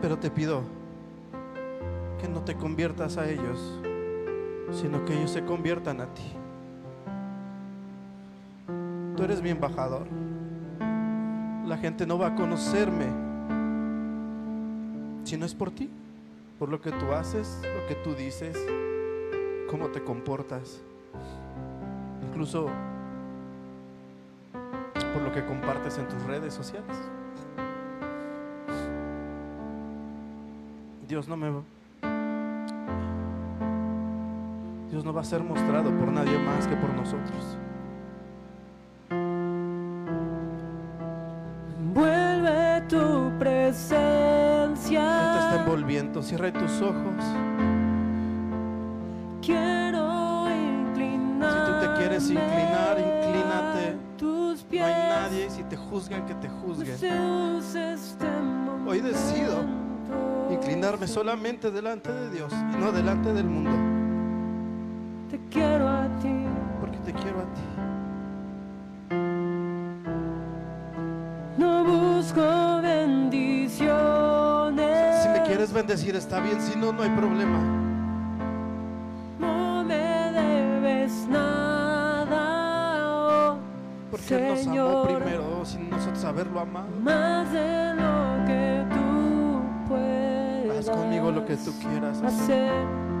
Pero 0.00 0.16
te 0.16 0.30
pido 0.30 0.62
que 2.20 2.28
no 2.28 2.42
te 2.42 2.54
conviertas 2.54 3.16
a 3.16 3.28
ellos, 3.28 3.80
sino 4.70 5.04
que 5.04 5.14
ellos 5.14 5.32
se 5.32 5.44
conviertan 5.44 6.00
a 6.00 6.06
ti. 6.14 6.22
Tú 9.16 9.24
eres 9.24 9.42
mi 9.42 9.50
embajador. 9.50 10.06
La 11.66 11.78
gente 11.78 12.06
no 12.06 12.16
va 12.16 12.28
a 12.28 12.34
conocerme 12.36 13.06
si 15.24 15.36
no 15.36 15.46
es 15.46 15.54
por 15.56 15.72
ti, 15.72 15.90
por 16.60 16.68
lo 16.68 16.80
que 16.80 16.92
tú 16.92 17.10
haces, 17.12 17.60
lo 17.64 17.88
que 17.88 17.96
tú 18.04 18.14
dices, 18.14 18.56
cómo 19.68 19.88
te 19.88 20.04
comportas 20.04 20.80
incluso 22.38 22.68
por 25.12 25.22
lo 25.22 25.32
que 25.32 25.44
compartes 25.44 25.98
en 25.98 26.06
tus 26.06 26.22
redes 26.22 26.54
sociales. 26.54 26.96
Dios 31.08 31.26
no 31.26 31.36
me 31.36 31.50
Dios 34.88 35.04
no 35.04 35.12
va 35.12 35.22
a 35.22 35.24
ser 35.24 35.42
mostrado 35.42 35.90
por 35.90 36.12
nadie 36.12 36.38
más 36.38 36.68
que 36.68 36.76
por 36.76 36.90
nosotros. 36.94 37.58
Vuelve 41.92 42.82
tu 42.88 43.36
presencia. 43.36 45.00
Él 45.24 45.38
te 45.40 45.44
está 45.44 45.64
envolviendo. 45.64 46.22
Cierra 46.22 46.52
tus 46.52 46.82
ojos. 46.82 47.24
Inclinar, 52.30 52.98
inclínate. 52.98 53.96
Tus 54.16 54.64
No 54.72 54.84
hay 54.84 54.94
nadie 54.94 55.46
y 55.46 55.50
si 55.50 55.62
te 55.64 55.76
juzgan, 55.76 56.26
que 56.26 56.34
te 56.34 56.48
juzguen. 56.48 56.94
este 56.94 57.10
Hoy 58.86 59.00
decido. 59.00 59.64
Inclinarme 60.50 61.06
solamente 61.06 61.70
delante 61.70 62.10
de 62.10 62.30
Dios 62.30 62.52
y 62.52 62.76
no 62.78 62.90
delante 62.90 63.32
del 63.32 63.44
mundo. 63.44 63.70
Te 65.30 65.38
quiero 65.50 65.88
a 65.88 66.08
ti. 66.20 66.46
Porque 66.80 66.96
te 66.98 67.12
quiero 67.12 67.40
a 67.40 67.54
ti. 67.54 67.60
No 71.58 71.84
busco 71.84 72.80
bendiciones. 72.80 75.22
Si 75.22 75.28
me 75.28 75.42
quieres 75.42 75.72
bendecir 75.72 76.16
está 76.16 76.40
bien, 76.40 76.60
si 76.62 76.78
no, 76.78 76.92
no 76.92 77.02
hay 77.02 77.10
problema. 77.10 77.87
Haberlo 86.38 86.60
amado. 86.60 86.86
Más 87.02 87.52
de 87.52 87.94
lo 87.94 88.46
que 88.46 88.84
tú 88.94 89.88
puedas 89.88 90.88
Haz 90.88 90.96
conmigo 90.96 91.30
lo 91.32 91.44
que 91.44 91.56
tú 91.56 91.72
quieras 91.80 92.22
hacer. 92.22 92.26
hacer. 92.26 93.17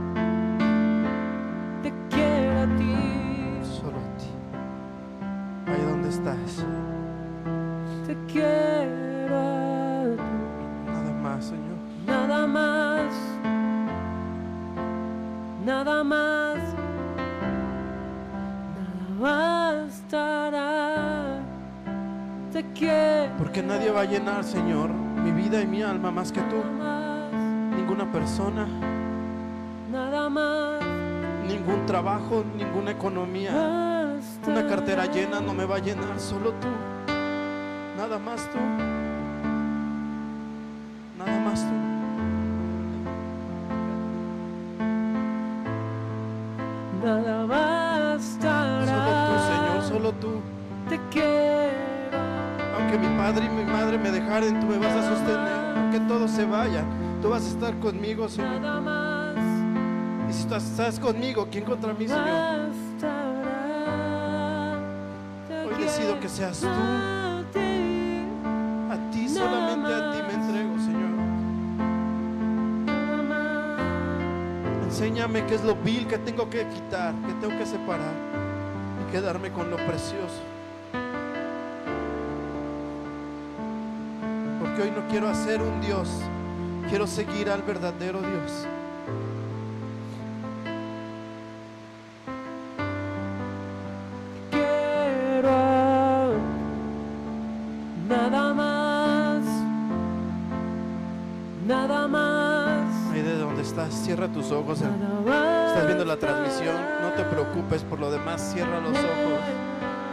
Llenar, 24.08 24.44
Señor, 24.44 24.90
mi 24.90 25.30
vida 25.32 25.60
y 25.60 25.66
mi 25.66 25.82
alma 25.82 26.10
más 26.10 26.32
que 26.32 26.40
tú. 26.42 26.62
Ninguna 27.76 28.10
persona, 28.10 28.66
Nada 29.90 30.28
más. 30.28 30.82
ningún 31.46 31.86
trabajo, 31.86 32.44
ninguna 32.56 32.90
economía. 32.92 33.50
Una 34.46 34.66
cartera 34.66 35.06
llena 35.06 35.40
no 35.40 35.54
me 35.54 35.64
va 35.64 35.76
a 35.76 35.78
llenar, 35.78 36.18
solo 36.18 36.52
tú. 36.54 36.68
Nada 37.96 38.18
más 38.18 38.48
tú. 38.50 38.58
vayan. 56.48 56.86
Tú 57.22 57.30
vas 57.30 57.44
a 57.44 57.48
estar 57.48 57.78
conmigo, 57.78 58.28
Señor. 58.28 58.60
Y 60.28 60.32
si 60.32 60.44
tú 60.46 60.54
estás 60.54 61.00
conmigo, 61.00 61.48
¿quién 61.50 61.64
contra 61.64 61.92
mí, 61.94 62.06
Señor? 62.06 62.70
Hoy 65.66 65.82
decido 65.82 66.20
que 66.20 66.28
seas 66.28 66.60
tú. 66.60 66.66
A 68.90 69.10
ti, 69.10 69.28
solamente 69.28 69.94
a 69.94 70.12
ti 70.12 70.18
me 70.26 70.34
entrego, 70.34 70.78
Señor. 70.78 71.18
Enséñame 74.84 75.46
qué 75.46 75.54
es 75.54 75.64
lo 75.64 75.74
vil 75.76 76.06
que 76.06 76.18
tengo 76.18 76.48
que 76.50 76.66
quitar, 76.68 77.14
que 77.26 77.32
tengo 77.34 77.58
que 77.58 77.66
separar 77.66 78.14
y 79.02 79.12
quedarme 79.12 79.50
con 79.50 79.70
lo 79.70 79.76
precioso. 79.76 80.42
Porque 84.60 84.82
hoy 84.82 84.90
no 84.90 85.06
quiero 85.08 85.28
hacer 85.28 85.62
un 85.62 85.80
Dios 85.80 86.08
quiero 86.88 87.06
seguir 87.06 87.50
al 87.50 87.62
verdadero 87.62 88.20
Dios. 88.20 88.66
quiero 94.50 96.34
nada 98.08 98.54
más, 98.54 99.44
nada 101.66 102.08
más. 102.08 103.12
Ahí 103.12 103.22
de 103.22 103.36
donde 103.36 103.62
estás, 103.62 103.92
cierra 103.92 104.28
tus 104.28 104.50
ojos. 104.50 104.80
más 104.80 105.68
Estás 105.68 105.86
viendo 105.86 106.04
la 106.04 106.16
transmisión, 106.16 106.76
no 107.02 107.12
te 107.12 107.24
preocupes 107.24 107.84
por 107.84 108.00
lo 108.00 108.10
demás, 108.10 108.52
cierra 108.52 108.80
los 108.80 108.96
ojos. 108.96 109.40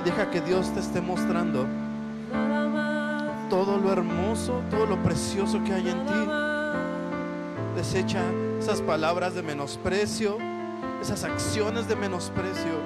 Deja 0.03 0.30
que 0.30 0.41
Dios 0.41 0.71
te 0.73 0.82
esté 0.82 1.01
mostrando 1.01 1.65
todo 3.49 3.78
lo 3.78 3.91
hermoso, 3.91 4.61
todo 4.69 4.86
lo 4.86 5.01
precioso 5.01 5.63
que 5.63 5.73
hay 5.73 5.89
en 5.89 6.05
ti. 6.05 6.55
Desecha 7.76 8.23
esas 8.57 8.82
palabras 8.82 9.36
de 9.36 9.43
menosprecio, 9.43 10.38
esas 11.01 11.23
acciones 11.26 11.88
de 11.88 11.95
menosprecio. 11.95 12.80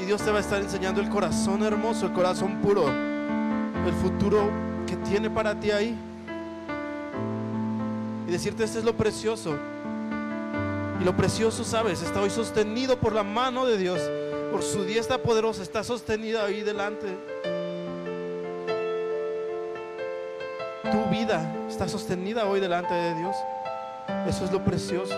Y 0.00 0.04
Dios 0.04 0.22
te 0.22 0.30
va 0.30 0.38
a 0.38 0.40
estar 0.40 0.60
enseñando 0.60 1.00
el 1.00 1.10
corazón 1.10 1.62
hermoso, 1.62 2.06
el 2.06 2.12
corazón 2.12 2.60
puro, 2.62 2.88
el 2.88 3.92
futuro 4.02 4.50
que 4.86 4.96
tiene 4.96 5.28
para 5.28 5.58
ti 5.60 5.70
ahí. 5.70 5.96
Y 8.26 8.30
decirte, 8.30 8.64
este 8.64 8.78
es 8.78 8.84
lo 8.84 8.96
precioso. 8.96 9.56
Y 11.00 11.04
lo 11.04 11.16
precioso, 11.16 11.64
sabes, 11.64 12.02
está 12.02 12.22
hoy 12.22 12.30
sostenido 12.30 12.98
por 12.98 13.12
la 13.12 13.22
mano 13.22 13.66
de 13.66 13.76
Dios, 13.76 14.00
por 14.50 14.62
su 14.62 14.84
diestra 14.84 15.18
poderosa, 15.18 15.62
está 15.62 15.84
sostenida 15.84 16.44
ahí 16.44 16.62
delante. 16.62 17.06
Tu 20.92 21.04
vida 21.06 21.50
está 21.70 21.88
sostenida 21.88 22.44
hoy 22.44 22.60
delante 22.60 22.92
de 22.92 23.14
Dios. 23.14 23.34
Eso 24.26 24.44
es 24.44 24.52
lo 24.52 24.62
precioso, 24.62 25.16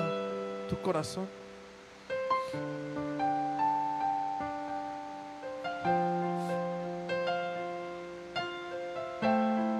tu 0.68 0.80
corazón. 0.80 1.26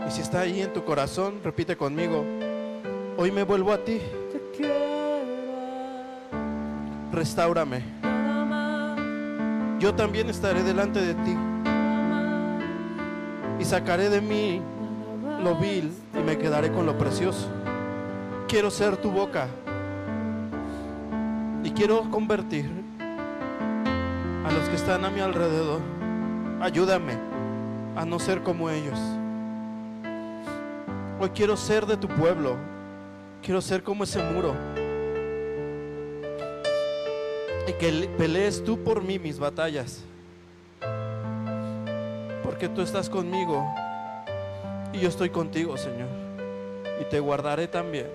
Y 0.09 0.11
si 0.11 0.20
está 0.20 0.40
ahí 0.40 0.62
en 0.62 0.72
tu 0.72 0.84
corazón, 0.84 1.40
repite 1.45 1.76
conmigo, 1.76 2.24
hoy 3.16 3.30
me 3.30 3.45
vuelvo 3.45 3.72
a 3.72 3.78
ti, 3.78 4.01
restáurame. 7.12 7.84
Yo 9.78 9.95
también 9.95 10.28
estaré 10.28 10.64
delante 10.64 11.01
de 11.01 11.14
ti 11.14 11.36
y 13.61 13.64
sacaré 13.64 14.11
de 14.11 14.20
mí 14.20 14.61
lo 15.45 15.55
vil 15.57 15.92
y 16.14 16.18
me 16.22 16.38
quedaré 16.38 16.72
con 16.72 16.86
lo 16.86 16.97
precioso. 16.97 17.47
Quiero 18.49 18.70
ser 18.70 18.97
tu 18.97 19.11
boca 19.11 19.47
y 21.62 21.70
quiero 21.72 22.11
convertir 22.11 22.68
a 24.45 24.51
los 24.53 24.68
que 24.68 24.76
están 24.76 25.05
a 25.05 25.11
mi 25.11 25.20
alrededor. 25.20 25.80
Ayúdame 26.61 27.14
a 27.97 28.05
no 28.05 28.18
ser 28.18 28.42
como 28.42 28.70
ellos. 28.70 28.99
Hoy 31.20 31.30
quiero 31.34 31.57
ser 31.57 31.86
de 31.86 31.97
tu 31.97 32.09
pueblo. 32.09 32.57
Quiero 33.42 33.61
ser 33.61 33.82
como 33.82 34.05
ese 34.05 34.22
muro. 34.22 34.55
Y 37.68 37.72
que 37.74 37.92
le- 37.92 38.09
pelees 38.09 38.62
tú 38.64 38.78
por 38.82 39.03
mí 39.03 39.18
mis 39.18 39.38
batallas. 39.38 40.03
Porque 42.42 42.68
tú 42.68 42.80
estás 42.82 43.09
conmigo 43.09 43.66
y 44.95 45.01
yo 45.01 45.09
estoy 45.09 45.30
contigo, 45.30 45.76
Señor. 45.76 46.09
Y 47.01 47.05
te 47.05 47.18
guardaré 47.18 47.66
también. 47.66 48.07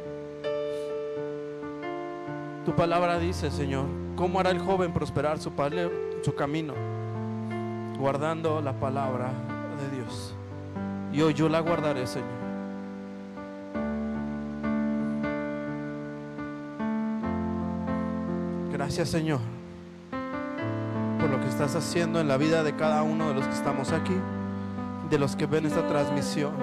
Tu 2.65 2.73
palabra 2.73 3.19
dice, 3.19 3.51
Señor, 3.51 3.85
¿cómo 4.15 4.39
hará 4.39 4.51
el 4.51 4.59
joven 4.59 4.93
prosperar 4.93 5.39
su, 5.39 5.53
camino? 6.35 6.73
Guardando 7.97 8.61
la 8.61 8.73
palabra 8.73 9.31
de 9.77 9.97
Dios. 9.97 10.33
Y 11.11 11.21
hoy 11.21 11.33
yo 11.33 11.49
la 11.49 11.59
guardaré, 11.59 12.07
Señor. 12.07 12.39
Gracias, 18.71 19.09
Señor, 19.09 19.39
por 21.19 21.29
lo 21.29 21.41
que 21.41 21.47
estás 21.49 21.75
haciendo 21.75 22.21
en 22.21 22.29
la 22.29 22.37
vida 22.37 22.63
de 22.63 22.75
cada 22.75 23.03
uno 23.03 23.27
de 23.27 23.33
los 23.33 23.45
que 23.45 23.53
estamos 23.53 23.91
aquí, 23.91 24.15
de 25.09 25.17
los 25.17 25.35
que 25.35 25.45
ven 25.45 25.65
esta 25.65 25.87
transmisión. 25.87 26.53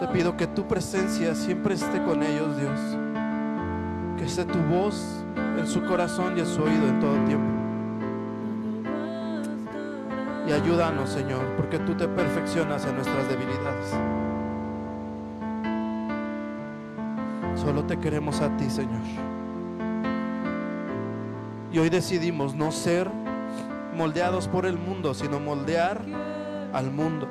Te 0.00 0.08
pido 0.08 0.36
que 0.36 0.46
tu 0.46 0.66
presencia 0.66 1.34
siempre 1.34 1.74
esté 1.74 2.02
con 2.02 2.22
ellos, 2.22 2.58
Dios. 2.58 2.80
Que 4.18 4.24
esté 4.24 4.44
tu 4.44 4.58
voz 4.58 5.24
en 5.58 5.66
su 5.66 5.84
corazón 5.84 6.36
y 6.36 6.40
en 6.40 6.46
su 6.46 6.62
oído 6.62 6.88
en 6.88 7.00
todo 7.00 7.14
tiempo. 7.24 7.52
Y 10.46 10.52
ayúdanos, 10.52 11.10
Señor, 11.10 11.44
porque 11.56 11.78
tú 11.80 11.94
te 11.94 12.06
perfeccionas 12.06 12.86
en 12.86 12.94
nuestras 12.94 13.28
debilidades. 13.28 13.94
Solo 17.56 17.84
te 17.84 17.98
queremos 17.98 18.40
a 18.40 18.56
ti, 18.56 18.70
Señor. 18.70 19.02
Y 21.72 21.78
hoy 21.78 21.88
decidimos 21.88 22.54
no 22.54 22.70
ser 22.70 23.10
moldeados 23.96 24.46
por 24.46 24.66
el 24.66 24.78
mundo, 24.78 25.14
sino 25.14 25.40
moldear 25.40 26.00
al 26.72 26.90
mundo. 26.92 27.26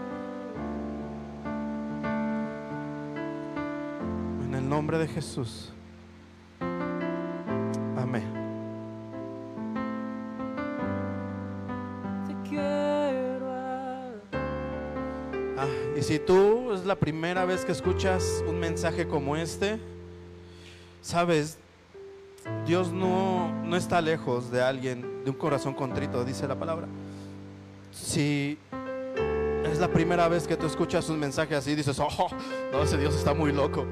Nombre 4.86 5.00
de 5.00 5.08
Jesús. 5.08 5.72
Amén. 7.98 8.24
Te 12.28 12.48
quiero 12.48 13.48
Ah, 15.58 15.66
y 15.98 16.04
si 16.04 16.20
tú 16.20 16.72
es 16.72 16.86
la 16.86 16.96
primera 16.96 17.46
vez 17.46 17.66
que 17.66 17.72
escuchas 17.72 18.44
un 18.48 18.60
mensaje 18.60 19.08
como 19.08 19.36
este, 19.36 19.80
sabes, 21.02 21.58
Dios 22.68 22.92
no, 22.92 23.52
no 23.64 23.76
está 23.78 24.02
lejos 24.02 24.52
de 24.52 24.62
alguien, 24.62 25.24
de 25.24 25.32
un 25.32 25.36
corazón 25.36 25.74
contrito, 25.74 26.24
dice 26.24 26.48
la 26.48 26.60
palabra. 26.60 26.86
Si 27.92 28.60
es 29.66 29.80
la 29.80 29.88
primera 29.88 30.28
vez 30.28 30.46
que 30.46 30.56
tú 30.56 30.68
escuchas 30.68 31.10
un 31.10 31.18
mensaje 31.18 31.56
así, 31.56 31.74
dices, 31.74 32.00
oh, 32.00 32.28
no, 32.72 32.84
ese 32.84 33.00
Dios 33.00 33.16
está 33.16 33.34
muy 33.34 33.52
loco. 33.52 33.84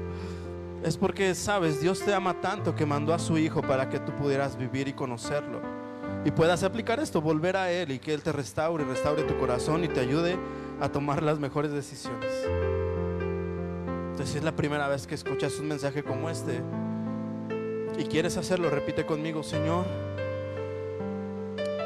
Es 0.84 0.98
porque, 0.98 1.34
sabes, 1.34 1.80
Dios 1.80 2.00
te 2.00 2.12
ama 2.12 2.42
tanto 2.42 2.74
que 2.74 2.84
mandó 2.84 3.14
a 3.14 3.18
su 3.18 3.38
Hijo 3.38 3.62
para 3.62 3.88
que 3.88 3.98
tú 3.98 4.12
pudieras 4.12 4.58
vivir 4.58 4.86
y 4.86 4.92
conocerlo. 4.92 5.62
Y 6.26 6.30
puedas 6.30 6.62
aplicar 6.62 7.00
esto, 7.00 7.22
volver 7.22 7.56
a 7.56 7.72
Él 7.72 7.90
y 7.90 7.98
que 7.98 8.12
Él 8.12 8.22
te 8.22 8.32
restaure, 8.32 8.84
restaure 8.84 9.22
tu 9.22 9.38
corazón 9.38 9.82
y 9.82 9.88
te 9.88 10.00
ayude 10.00 10.36
a 10.82 10.90
tomar 10.90 11.22
las 11.22 11.38
mejores 11.38 11.72
decisiones. 11.72 12.30
Entonces, 14.10 14.28
si 14.28 14.36
es 14.36 14.44
la 14.44 14.54
primera 14.54 14.86
vez 14.86 15.06
que 15.06 15.14
escuchas 15.14 15.58
un 15.58 15.68
mensaje 15.68 16.02
como 16.02 16.28
este 16.28 16.60
y 17.98 18.04
quieres 18.04 18.36
hacerlo, 18.36 18.68
repite 18.68 19.06
conmigo, 19.06 19.42
Señor, 19.42 19.86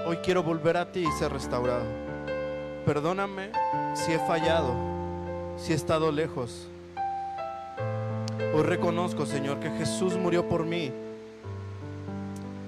hoy 0.09 0.17
quiero 0.25 0.43
volver 0.43 0.77
a 0.77 0.91
ti 0.91 1.07
y 1.07 1.19
ser 1.19 1.33
restaurado. 1.33 1.85
Perdóname 2.85 3.53
si 3.95 4.13
he 4.13 4.19
fallado, 4.19 4.75
si 5.57 5.71
he 5.71 5.77
estado 5.77 6.11
lejos. 6.11 6.67
Hoy 8.55 8.63
reconozco, 8.63 9.27
Señor, 9.27 9.59
que 9.61 9.71
Jesús 9.71 10.17
murió 10.17 10.49
por 10.49 10.65
mí 10.65 10.93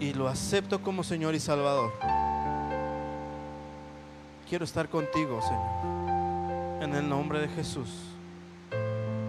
y 0.01 0.14
lo 0.14 0.29
acepto 0.29 0.83
como 0.83 1.05
Señor 1.05 1.35
y 1.35 1.41
Salvador. 1.41 1.93
Quiero 4.49 4.64
estar 4.64 4.89
contigo, 4.89 5.41
Señor. 5.43 6.83
En 6.83 6.95
el 6.95 7.09
nombre 7.09 7.41
de 7.41 7.49
Jesús. 7.49 7.89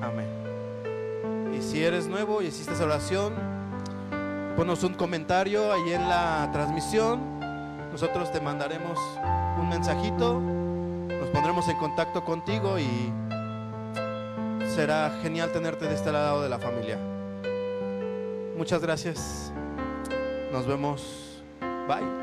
Amén. 0.02 0.28
Y 1.56 1.62
si 1.62 1.84
eres 1.84 2.08
nuevo 2.08 2.42
y 2.42 2.48
hiciste 2.48 2.74
esa 2.74 2.86
oración, 2.86 3.34
ponos 4.56 4.84
un 4.84 4.96
comentario 4.96 5.72
ahí 5.72 5.94
en 5.94 6.10
la 6.10 6.50
transmisión. 6.52 7.40
Nosotros 7.92 8.32
te 8.32 8.42
mandaremos 8.42 8.98
un 9.60 9.70
mensajito. 9.70 10.40
Nos 10.40 11.30
pondremos 11.30 11.68
en 11.68 11.78
contacto 11.78 12.26
contigo 12.26 12.80
y 12.80 13.12
será 14.76 15.20
genial 15.22 15.52
tenerte 15.52 15.86
de 15.86 15.96
este 15.96 16.12
lado 16.12 16.42
de 16.42 16.50
la 16.50 16.60
familia. 16.60 16.98
Muchas 18.58 18.82
gracias. 18.82 19.52
Nos 20.52 20.66
vemos. 20.66 21.44
Bye. 21.88 22.21